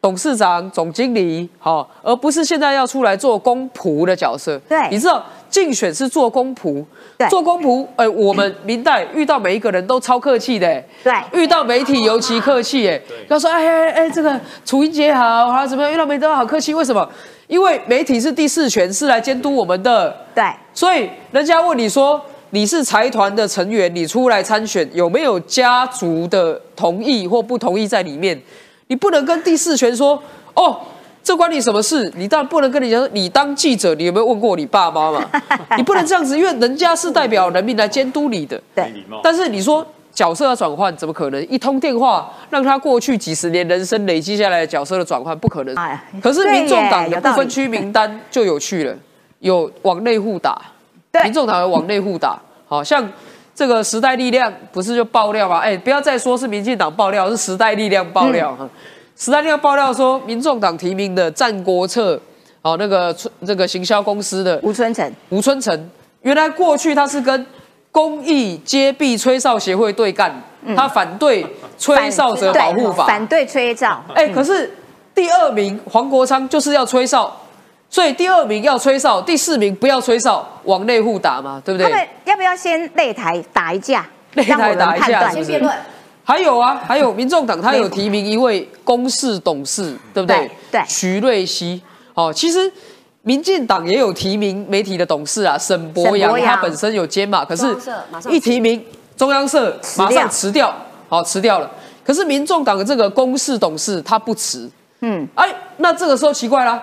[0.00, 4.58] 董事长、总经理，好，而不是现在要出来做公仆的角色。
[4.68, 6.84] 对，你知道竞选是做公仆，
[7.16, 7.86] 对，做公仆。
[7.94, 15.92] 哎，我们明代遇到每一个人都超客气的，对，遇到媒体尤其客气，哎，他说，哎哎哎，这个楚英杰好，好怎么样？
[15.92, 17.06] 遇到媒体都好客气，为什么？
[17.48, 20.16] 因为媒体是第四权，是来监督我们的。
[20.34, 20.42] 对，
[20.72, 28.40] 所以人家问你说，你是财团的成员，你出来参选，有没有家族的同意或不同意在里面？
[28.86, 30.22] 你不能跟第四权说
[30.54, 30.78] 哦，
[31.22, 32.12] 这关你什么事？
[32.16, 35.24] 你当然不能跟你讲，你当记者，你有没有问过你爸妈嘛？
[35.76, 38.60] 你不能这样子，因为人家是代表人民来监督你的。
[38.74, 38.92] 对。
[39.22, 41.40] 但是你说角色要转换怎么可能？
[41.48, 45.74] 一通电话让他过去几十年人生累积下来的角色的转换不可能。
[46.20, 48.94] 可是民众党的不分区名单就有趣了，
[49.38, 50.60] 有往内互打，
[51.22, 53.08] 民众党有往内互打，好像
[53.54, 55.58] 这个时代力量不是就爆料吗？
[55.60, 58.56] 哎，不要再说是民进党爆料，是时代力量爆料。
[58.58, 58.68] 时
[59.30, 62.16] 代力量爆料说，民众党提名的《战国策》
[62.62, 65.90] 哦，那个春这个行销公司的吴春成，吴春成，
[66.22, 67.46] 原来过去他是跟
[67.90, 70.34] 公益街壁吹哨协会对干，
[70.74, 71.46] 他反对
[71.78, 74.02] 吹哨者保护法，反对吹哨。
[74.14, 74.72] 哎，可是
[75.14, 77.36] 第二名黄国昌就是要吹哨，
[77.90, 81.90] 所以第二名要吹哨，第四名不要吹哨，往内互打嘛，对不对？
[81.90, 84.06] 他们要不要先擂台打一架？
[84.34, 85.76] 擂台打一架，先辩论。
[86.24, 90.50] 还有啊，还有民众党他有提名一位公事董事，对不对？
[90.70, 91.80] 对，徐瑞熙。
[92.14, 92.70] 哦，其实
[93.22, 97.76] 民进党也有提名媒体的董事啊，沈博洋他本身有兼嘛，可是
[98.30, 98.84] 一提名
[99.16, 100.74] 中央社马上辞掉，
[101.08, 101.70] 好辞掉了。
[102.04, 104.70] 可是民众党的这个公事董事他不辞，
[105.00, 106.82] 嗯，哎，那这个时候奇怪啦。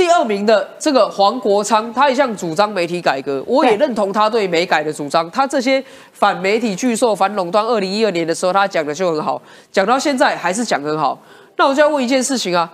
[0.00, 5.30] 第二名的这个黄国昌，他一向主张媒体改革，我也认同他对媒改的主张。
[5.30, 9.40] 他这些反媒体巨兽、反垄断，二零一二年的时候他讲的就很好，
[9.70, 11.20] 讲到现在还是讲很好。
[11.56, 12.72] 那我就要问一件事情啊。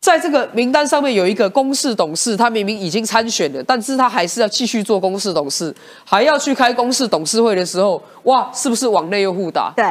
[0.00, 9.70] 在这个名单上面有一个公事董事，他明明已经参选了，但是他还是要继续做公事董事，还要去开公事董事会的时候，哇，是不是往内又互打？
[9.76, 9.84] 对，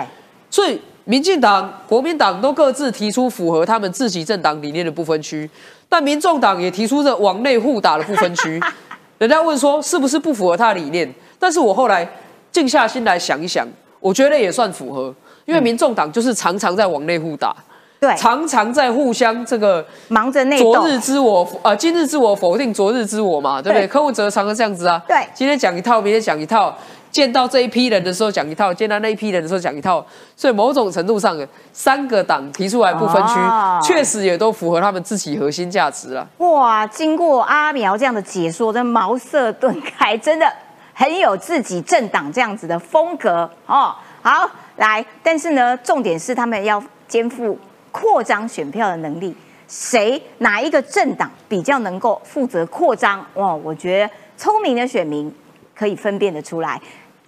[0.49, 5.49] 所以民进党、国民党都各自提出符合他们自己政党理念的不分区，
[5.89, 8.61] 但民众党也提出着往内互打的不分区。
[9.19, 11.13] 人家问说是不是不符合他的理念？
[11.37, 12.07] 但是我后来
[12.51, 13.67] 静下心来想一想，
[13.99, 15.13] 我觉得也算符合，
[15.45, 17.55] 因为民众党就是常常在往内互打。
[17.99, 23.87] 对常常在互相这个忙着内昨日之我呃，今日之我否定昨日之我嘛，对不对？
[23.87, 25.01] 柯文哲常常这样子啊。
[25.07, 26.77] 对，今天讲一套，明天讲一套，
[27.13, 30.05] 见到这一批人的时候讲一套，见到那一批人的时候讲一套。
[30.35, 31.37] 所以某种程度上，
[31.71, 33.33] 三个党提出来不分区，
[33.81, 36.27] 确实也都符合他们自己核心价值了。
[36.39, 40.51] 哇，经过阿苗这样的解说，真茅塞顿开，真的
[40.93, 43.95] 很有自己政党这样子的风格哦。
[44.21, 47.57] 好，来，但是呢，重点是他们要肩负。
[47.91, 49.37] 扩张选票的能力，
[49.67, 53.23] 谁哪一个政党比较能够负责扩张？
[53.35, 55.31] 哇，我觉得聪明的选民
[55.75, 56.81] 可以分辨得出来。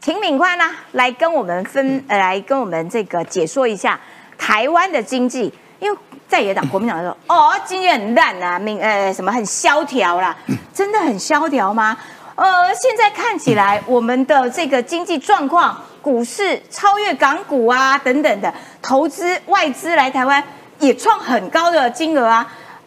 [0.06, 4.00] 秦敏宽呢，来跟我们分，呃，来跟我们这个解说一下
[4.38, 5.52] 台湾的经济。
[5.80, 5.98] 因为
[6.28, 10.38] 在野党国民党说， 哦，经济很烂啊，民呃什么很萧条啦，
[10.72, 11.98] 真的很萧条吗？
[12.36, 18.54] 呃，现在看起来我们的这个经济状况，股市超越港股啊，等等的
[18.84, 20.44] 投资外资来台湾。
[20.78, 22.46] 也创很高的金额啊，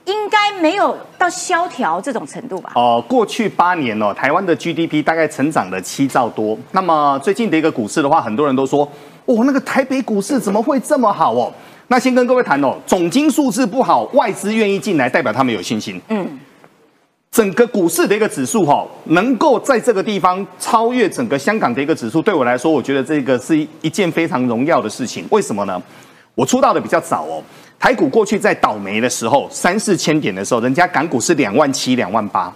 [0.09, 2.73] 应该没有到萧条这种程度吧？
[2.75, 6.59] 哦，过去八年哦，台湾的 GDP 大概成长了七兆多。
[6.73, 8.91] 那么最近的一个股市的话，很多人都说，
[9.27, 11.53] 哦，那个台北股市怎么会这么好哦？
[11.89, 16.01] 那先跟各位谈哦，总金数字不好，外资愿意进来，代表他们有信心。
[16.09, 16.27] 嗯，
[17.31, 25.27] 整个股市的一个指数哈，能够在这个地方超越整个香港的一个指数，对我来说，我觉得这个是一件非常荣耀的事情。
[25.31, 25.83] 为什么呢？
[26.35, 27.43] 我出道的比较早哦。
[27.79, 32.53] 台股过去在倒霉的时候，三四千点的时候，人家港股是两万七、两万八，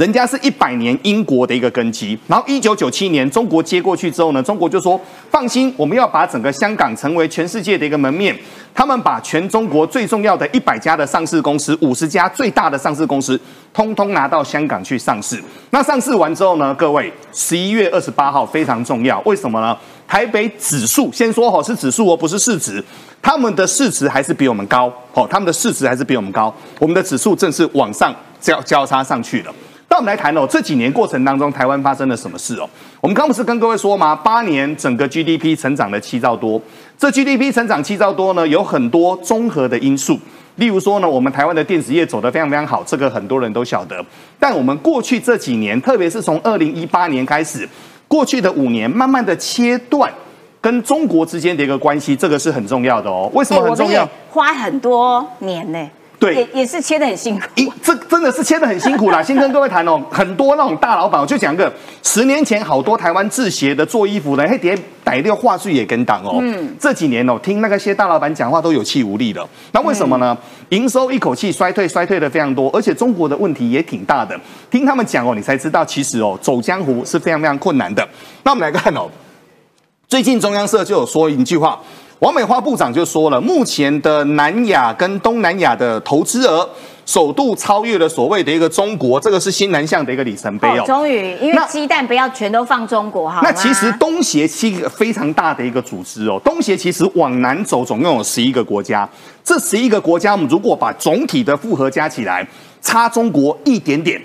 [0.00, 2.18] 人家是一百年英国的一个根基。
[2.26, 4.98] 然后一九九七年中国接过去之后呢，中国就说
[5.30, 8.34] 放心，我们要把整个香港成为全世界的一个门面。
[8.74, 13.38] 他们把全中国最重要的一百家的上市公司、五十家最大的上市公司，
[13.74, 15.38] 通通拿到香港去上市。
[15.68, 19.76] 那上市完之后呢，各位，十一月二十八号非常重要，为什么呢？
[20.08, 22.82] 台北指数先说好是指数哦，不是市值。
[23.20, 29.52] 他们的市值还是比我们高，好，他们的市值还是比我们高，我们的指数正是往上交交叉上去了。
[29.90, 32.70] 那我们来谈哦，这几年过程当中，台湾发生了什么事哦？
[33.00, 34.14] 我们刚不是跟各位说吗？
[34.14, 36.62] 八年整个 GDP 成长了七兆多，
[36.96, 40.16] 这 GDP 成长七兆多呢，有很多综合的因素，
[40.56, 44.02] 例如说呢，我们台湾的电子业走得非常非常好，这个很多人都晓得。
[44.38, 47.68] 但我们过去这几年，特别是从二零一八年开始，
[48.06, 50.12] 过去的五年，慢慢的切断。
[50.62, 53.30] 跟中国之间的一个关系，这个是很重要的哦。
[53.32, 54.06] 为什么很重要？
[54.30, 55.90] 花很多年呢。
[56.20, 57.46] 对，也也是切的很辛苦。
[57.54, 59.22] 一这真的是切的很辛苦啦。
[59.24, 66.40] 先跟各位谈哦，很多那种大老板，我就讲个，十年前好多台湾制鞋的做衣服的，嘿，底下逮六话术也跟党哦。
[66.42, 66.76] 嗯。
[66.78, 69.42] 这几年哦，听那个些大老板讲话都有气无力的。
[69.72, 70.36] 那为什么呢？
[70.68, 74.38] 营收一口气衰退，衰退的非常多，而且中国的问题也挺大的。
[74.70, 78.06] 听他们讲哦，你才知道其实哦，走江湖是非常非常困难的。
[78.44, 79.08] 那我们来看哦。
[80.06, 81.80] 最近中央社就有说一句话，
[82.20, 86.68] 王美花部长就说了，目前的南亚跟东南亚的投资额
[87.06, 90.84] 首度超越了所谓的一个中国，这个是新南向的一个里程碑哦。
[90.86, 96.38] 终于，因为鸡蛋不要全都放中国，哈那其实东协是一个非常大的一个组织哦。
[96.44, 99.08] 东协其实往南走，总共有十一个国家。
[99.42, 102.46] 这十一个国家，我们如果把总体的复合加起来，
[102.82, 104.20] 差中国一点点。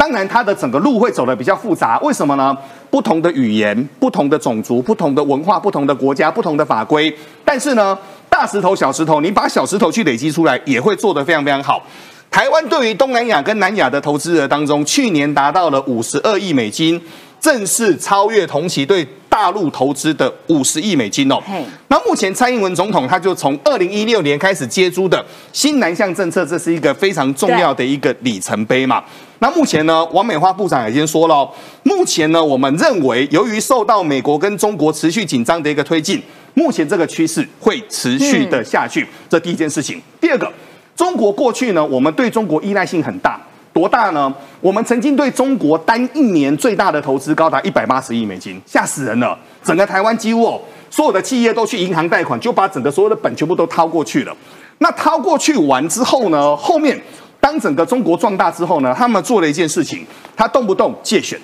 [0.00, 2.56] 当然，它的整个路会走的比较复杂，为什么呢？
[2.88, 7.14] 不同的语言、不同的种族、不同的文化、不同的国家、不同的法规。
[7.44, 7.96] 但是呢，
[8.30, 11.82] 大石头、小石头，你把小石头去累积出来，也会做得非常非常好。
[12.30, 16.98] 台湾对于东南亚跟南亚的投资额当中，去年达到了五十二亿美金，
[17.40, 21.40] 正式超越同期对大陆投资的五十亿美金哦。
[21.88, 29.02] 那目前蔡英文总统他就从二零一六年开始接租的新南向政策，这是一个非常重要的一个里程碑嘛。
[29.38, 31.50] 那目前呢，王美花部长已经说了哦，
[31.82, 36.22] 目前呢，我们认为由于受到美国跟中国持续紧张的一个推进，
[36.52, 40.02] 目前这个趋势会持续的下去，这第一件事情。
[40.20, 40.52] 第二个，
[40.94, 43.40] 中国过去呢，我们对中国依赖性很大。
[43.72, 44.32] 多大呢？
[44.60, 49.38] 我们曾经对中国单一年最大的投资高达一百八十亿美金，吓死人了！
[49.62, 50.60] 整个台湾几乎哦，
[50.90, 54.36] 所有的企业都去银行贷款，就把整个所有的本全部都掏过去了。
[54.78, 57.00] 那掏过去完之后呢，后面
[57.38, 60.04] 当整个中国壮大之后呢，他们做了一件事情，
[60.36, 61.38] 他动不动借选。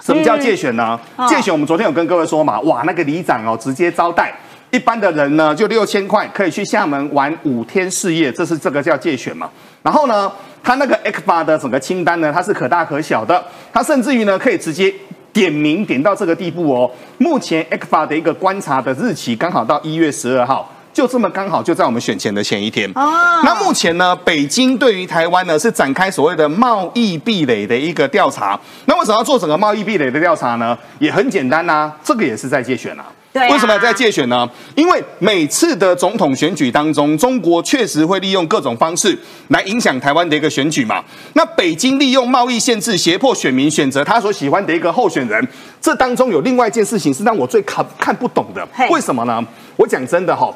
[0.00, 0.98] 什么叫借选呢？
[1.16, 4.32] 嗯借选我们昨天有跟各位说嘛，哇，那个里长哦，直接招待
[4.70, 9.48] 一般的人呢，就六千块可以去厦门玩五天四夜，这是这个叫借选嘛。
[9.82, 10.30] 然后呢，
[10.64, 14.92] 他那个 ECFA 的整个清单呢，它是可大可小的，它甚至于呢可以直接
[15.32, 16.90] 点名点到这个地步哦。
[17.18, 20.70] 目前 ECFA 的一个观察的日期刚好到一月十二号。
[20.94, 22.88] 就这么刚好就在我们选前的前一天。
[22.94, 28.56] 哦那目前呢，北京对于台湾呢是展开所谓的贸易壁垒的一个调查。
[28.84, 30.78] 那为什么要做整个贸易壁垒的调查呢？
[31.00, 33.06] 也很简单呐、这个也是在借选啊。
[33.34, 34.48] 对啊为什么要在借选呢？
[34.76, 39.18] 因为每次的总统选举当中，中国确实会利用各种方式
[39.48, 41.02] 来影响台湾的一个选举嘛。
[41.32, 45.44] 那北京利用贸易限制胁迫选民选择他所喜欢的一个候选人，
[45.80, 48.64] 这当中有另外一件事情是让我最看看不懂的。
[48.88, 49.44] 为什么呢？
[49.76, 50.48] 我讲真的哈、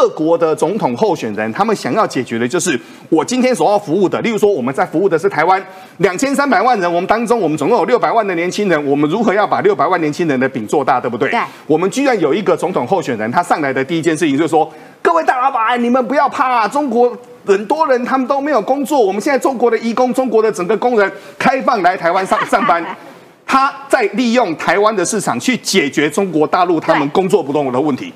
[0.00, 2.80] 各国的总统候选人，他们想要解决的就是
[3.10, 4.18] 我今天所要服务的。
[4.22, 5.62] 例如说，我们在服务的是台湾
[5.98, 11.28] 两千三百万人，我们当中我们总共有六百万的年轻人，我们如何要把六百万年轻人的饼做大，对不对？
[11.28, 14.72] 对我们居然有一个总统候选人，他上来的第一件事情就是说：
[15.02, 22.82] 各位大老板，你们不要怕，中国很多人他们都没有工作，我们现在中国的移工，中国的整个工人开放来台湾上上班。
[23.44, 28.10] 他在利用台湾的市场去解决中国大陆他们工作不动的问题。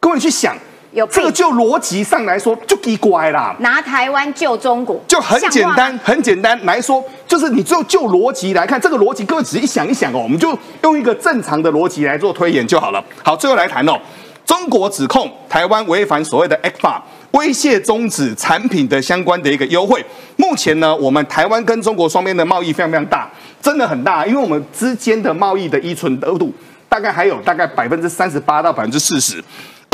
[0.00, 0.56] 各位去想，
[0.98, 3.54] 有这个就逻辑上来说就奇怪啦。
[3.60, 13.02] 拿台湾救中国，就很简单很简单来说，就是你就就逻辑来看，这个逻辑各位仔细想一想哦，我们就用一个正常的逻辑来做推演就好了。
[13.22, 13.98] 好，最后来谈哦，
[14.44, 17.00] 中国指控台湾违反所谓的 ECFA，
[17.32, 20.04] 威胁终止产品的相关的一个优惠。
[20.36, 23.30] 目前呢，我们台湾跟中国双边的贸易非常非常大，
[23.62, 26.52] 真的很大，因为我们之间的贸易的依存额度
[26.88, 29.42] 大概还有大概百分之三十八到百分之四十。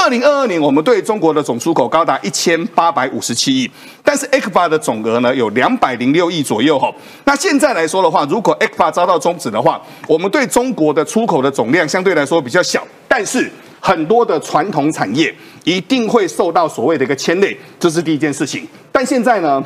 [0.04, 3.70] 二零二二年，我们对中国的总出口高达一千八百五十七亿，
[4.02, 6.92] 但是 ECFA 的总额呢有两百零六亿左右哈。
[7.24, 13.50] 那现在来说的话，如果 ECFA 遭到终止的话，我们对中国的出口的总量相对来说比较小，但是
[13.80, 15.34] 很多的传统产业
[15.64, 18.68] 一定会受到所谓的一个牵累，这是第一件事情。
[18.92, 19.64] 但现在呢，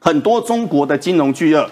[0.00, 1.64] 很多中国的金融巨鳄，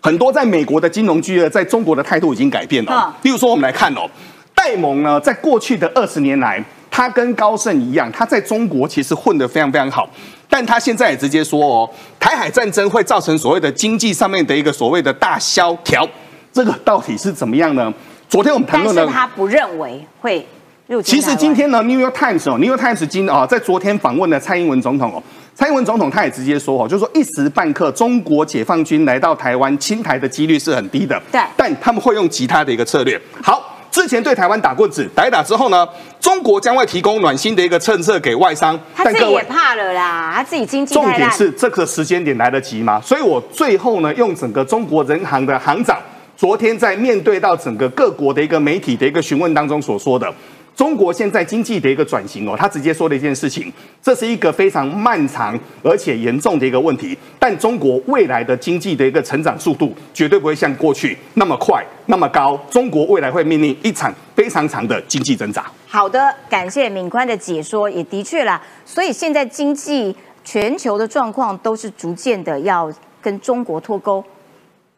[0.00, 3.12] 很多在美国的金融巨鳄，在中国的态度已经改变了嗯。
[3.22, 4.08] 例如说，我们来看哦，
[4.54, 6.64] 戴蒙呢，在过去的二十年来，
[6.96, 10.08] 他跟高盛一样，他在中国其实混得非常非常好。
[10.48, 11.90] 但他现在也直接说哦，
[12.20, 16.08] 台海战争会造成所谓的经济上面的一个所谓的大萧条，
[16.52, 17.92] 这个到底是怎么样呢？
[18.28, 19.06] 昨天我们谈但论了。
[19.08, 20.46] 是他不认为会
[20.86, 21.28] 入侵其。
[21.28, 25.20] 实今天呢，《New York Times》哦，《New York Times》今啊，在昨天访问了蔡英文总统哦，
[25.52, 33.20] 蔡英文总统他也直接说哦，就是说一时半刻中国解放军来到台湾侵台的几率是很低的，对但他们会用其他的一个策略。
[33.42, 33.72] 好。
[33.94, 35.88] 之前对台湾打棍子，打一打之后呢，
[36.18, 41.08] 中国将会提供暖心的一个政策给外商，他自己也怕了啦，他自己经济重。
[41.12, 43.00] 点是这个时间点来得及吗？
[43.00, 45.96] 所以我最后呢，用整个中国人行的行长
[46.36, 50.28] 昨天在面对到整个各国的一个媒体的一个询问当中所说的。
[50.74, 53.72] 中国现在经济的一个转型哦，他直接说了一件事情，
[54.02, 57.16] 这是一个非常漫长而且严重的一个问题。
[57.38, 62.56] 但中国未来的经济的一个成长速度绝对不会像过去那么快、那么高。
[62.68, 65.64] 中国未来会面临一场非常长的经济增长。
[65.86, 68.60] 好的，感谢敏宽的解说，也的确啦。
[68.84, 74.22] 所以现在经济全球的状况都是逐渐的要跟中国脱钩，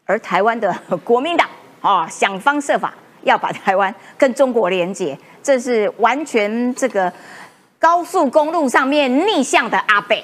[0.05, 1.47] 而台湾的国民党
[1.81, 5.17] 啊、想方设法要把台湾跟中国连接，
[5.47, 7.09] 这是完全这个
[7.79, 10.21] 高速公路上面逆向的阿北。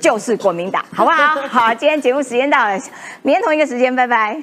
[0.00, 1.34] 就是国民党，好不好？
[1.48, 2.78] 好，今天节目时间到了，
[3.22, 4.40] 明天同一个时间，拜拜。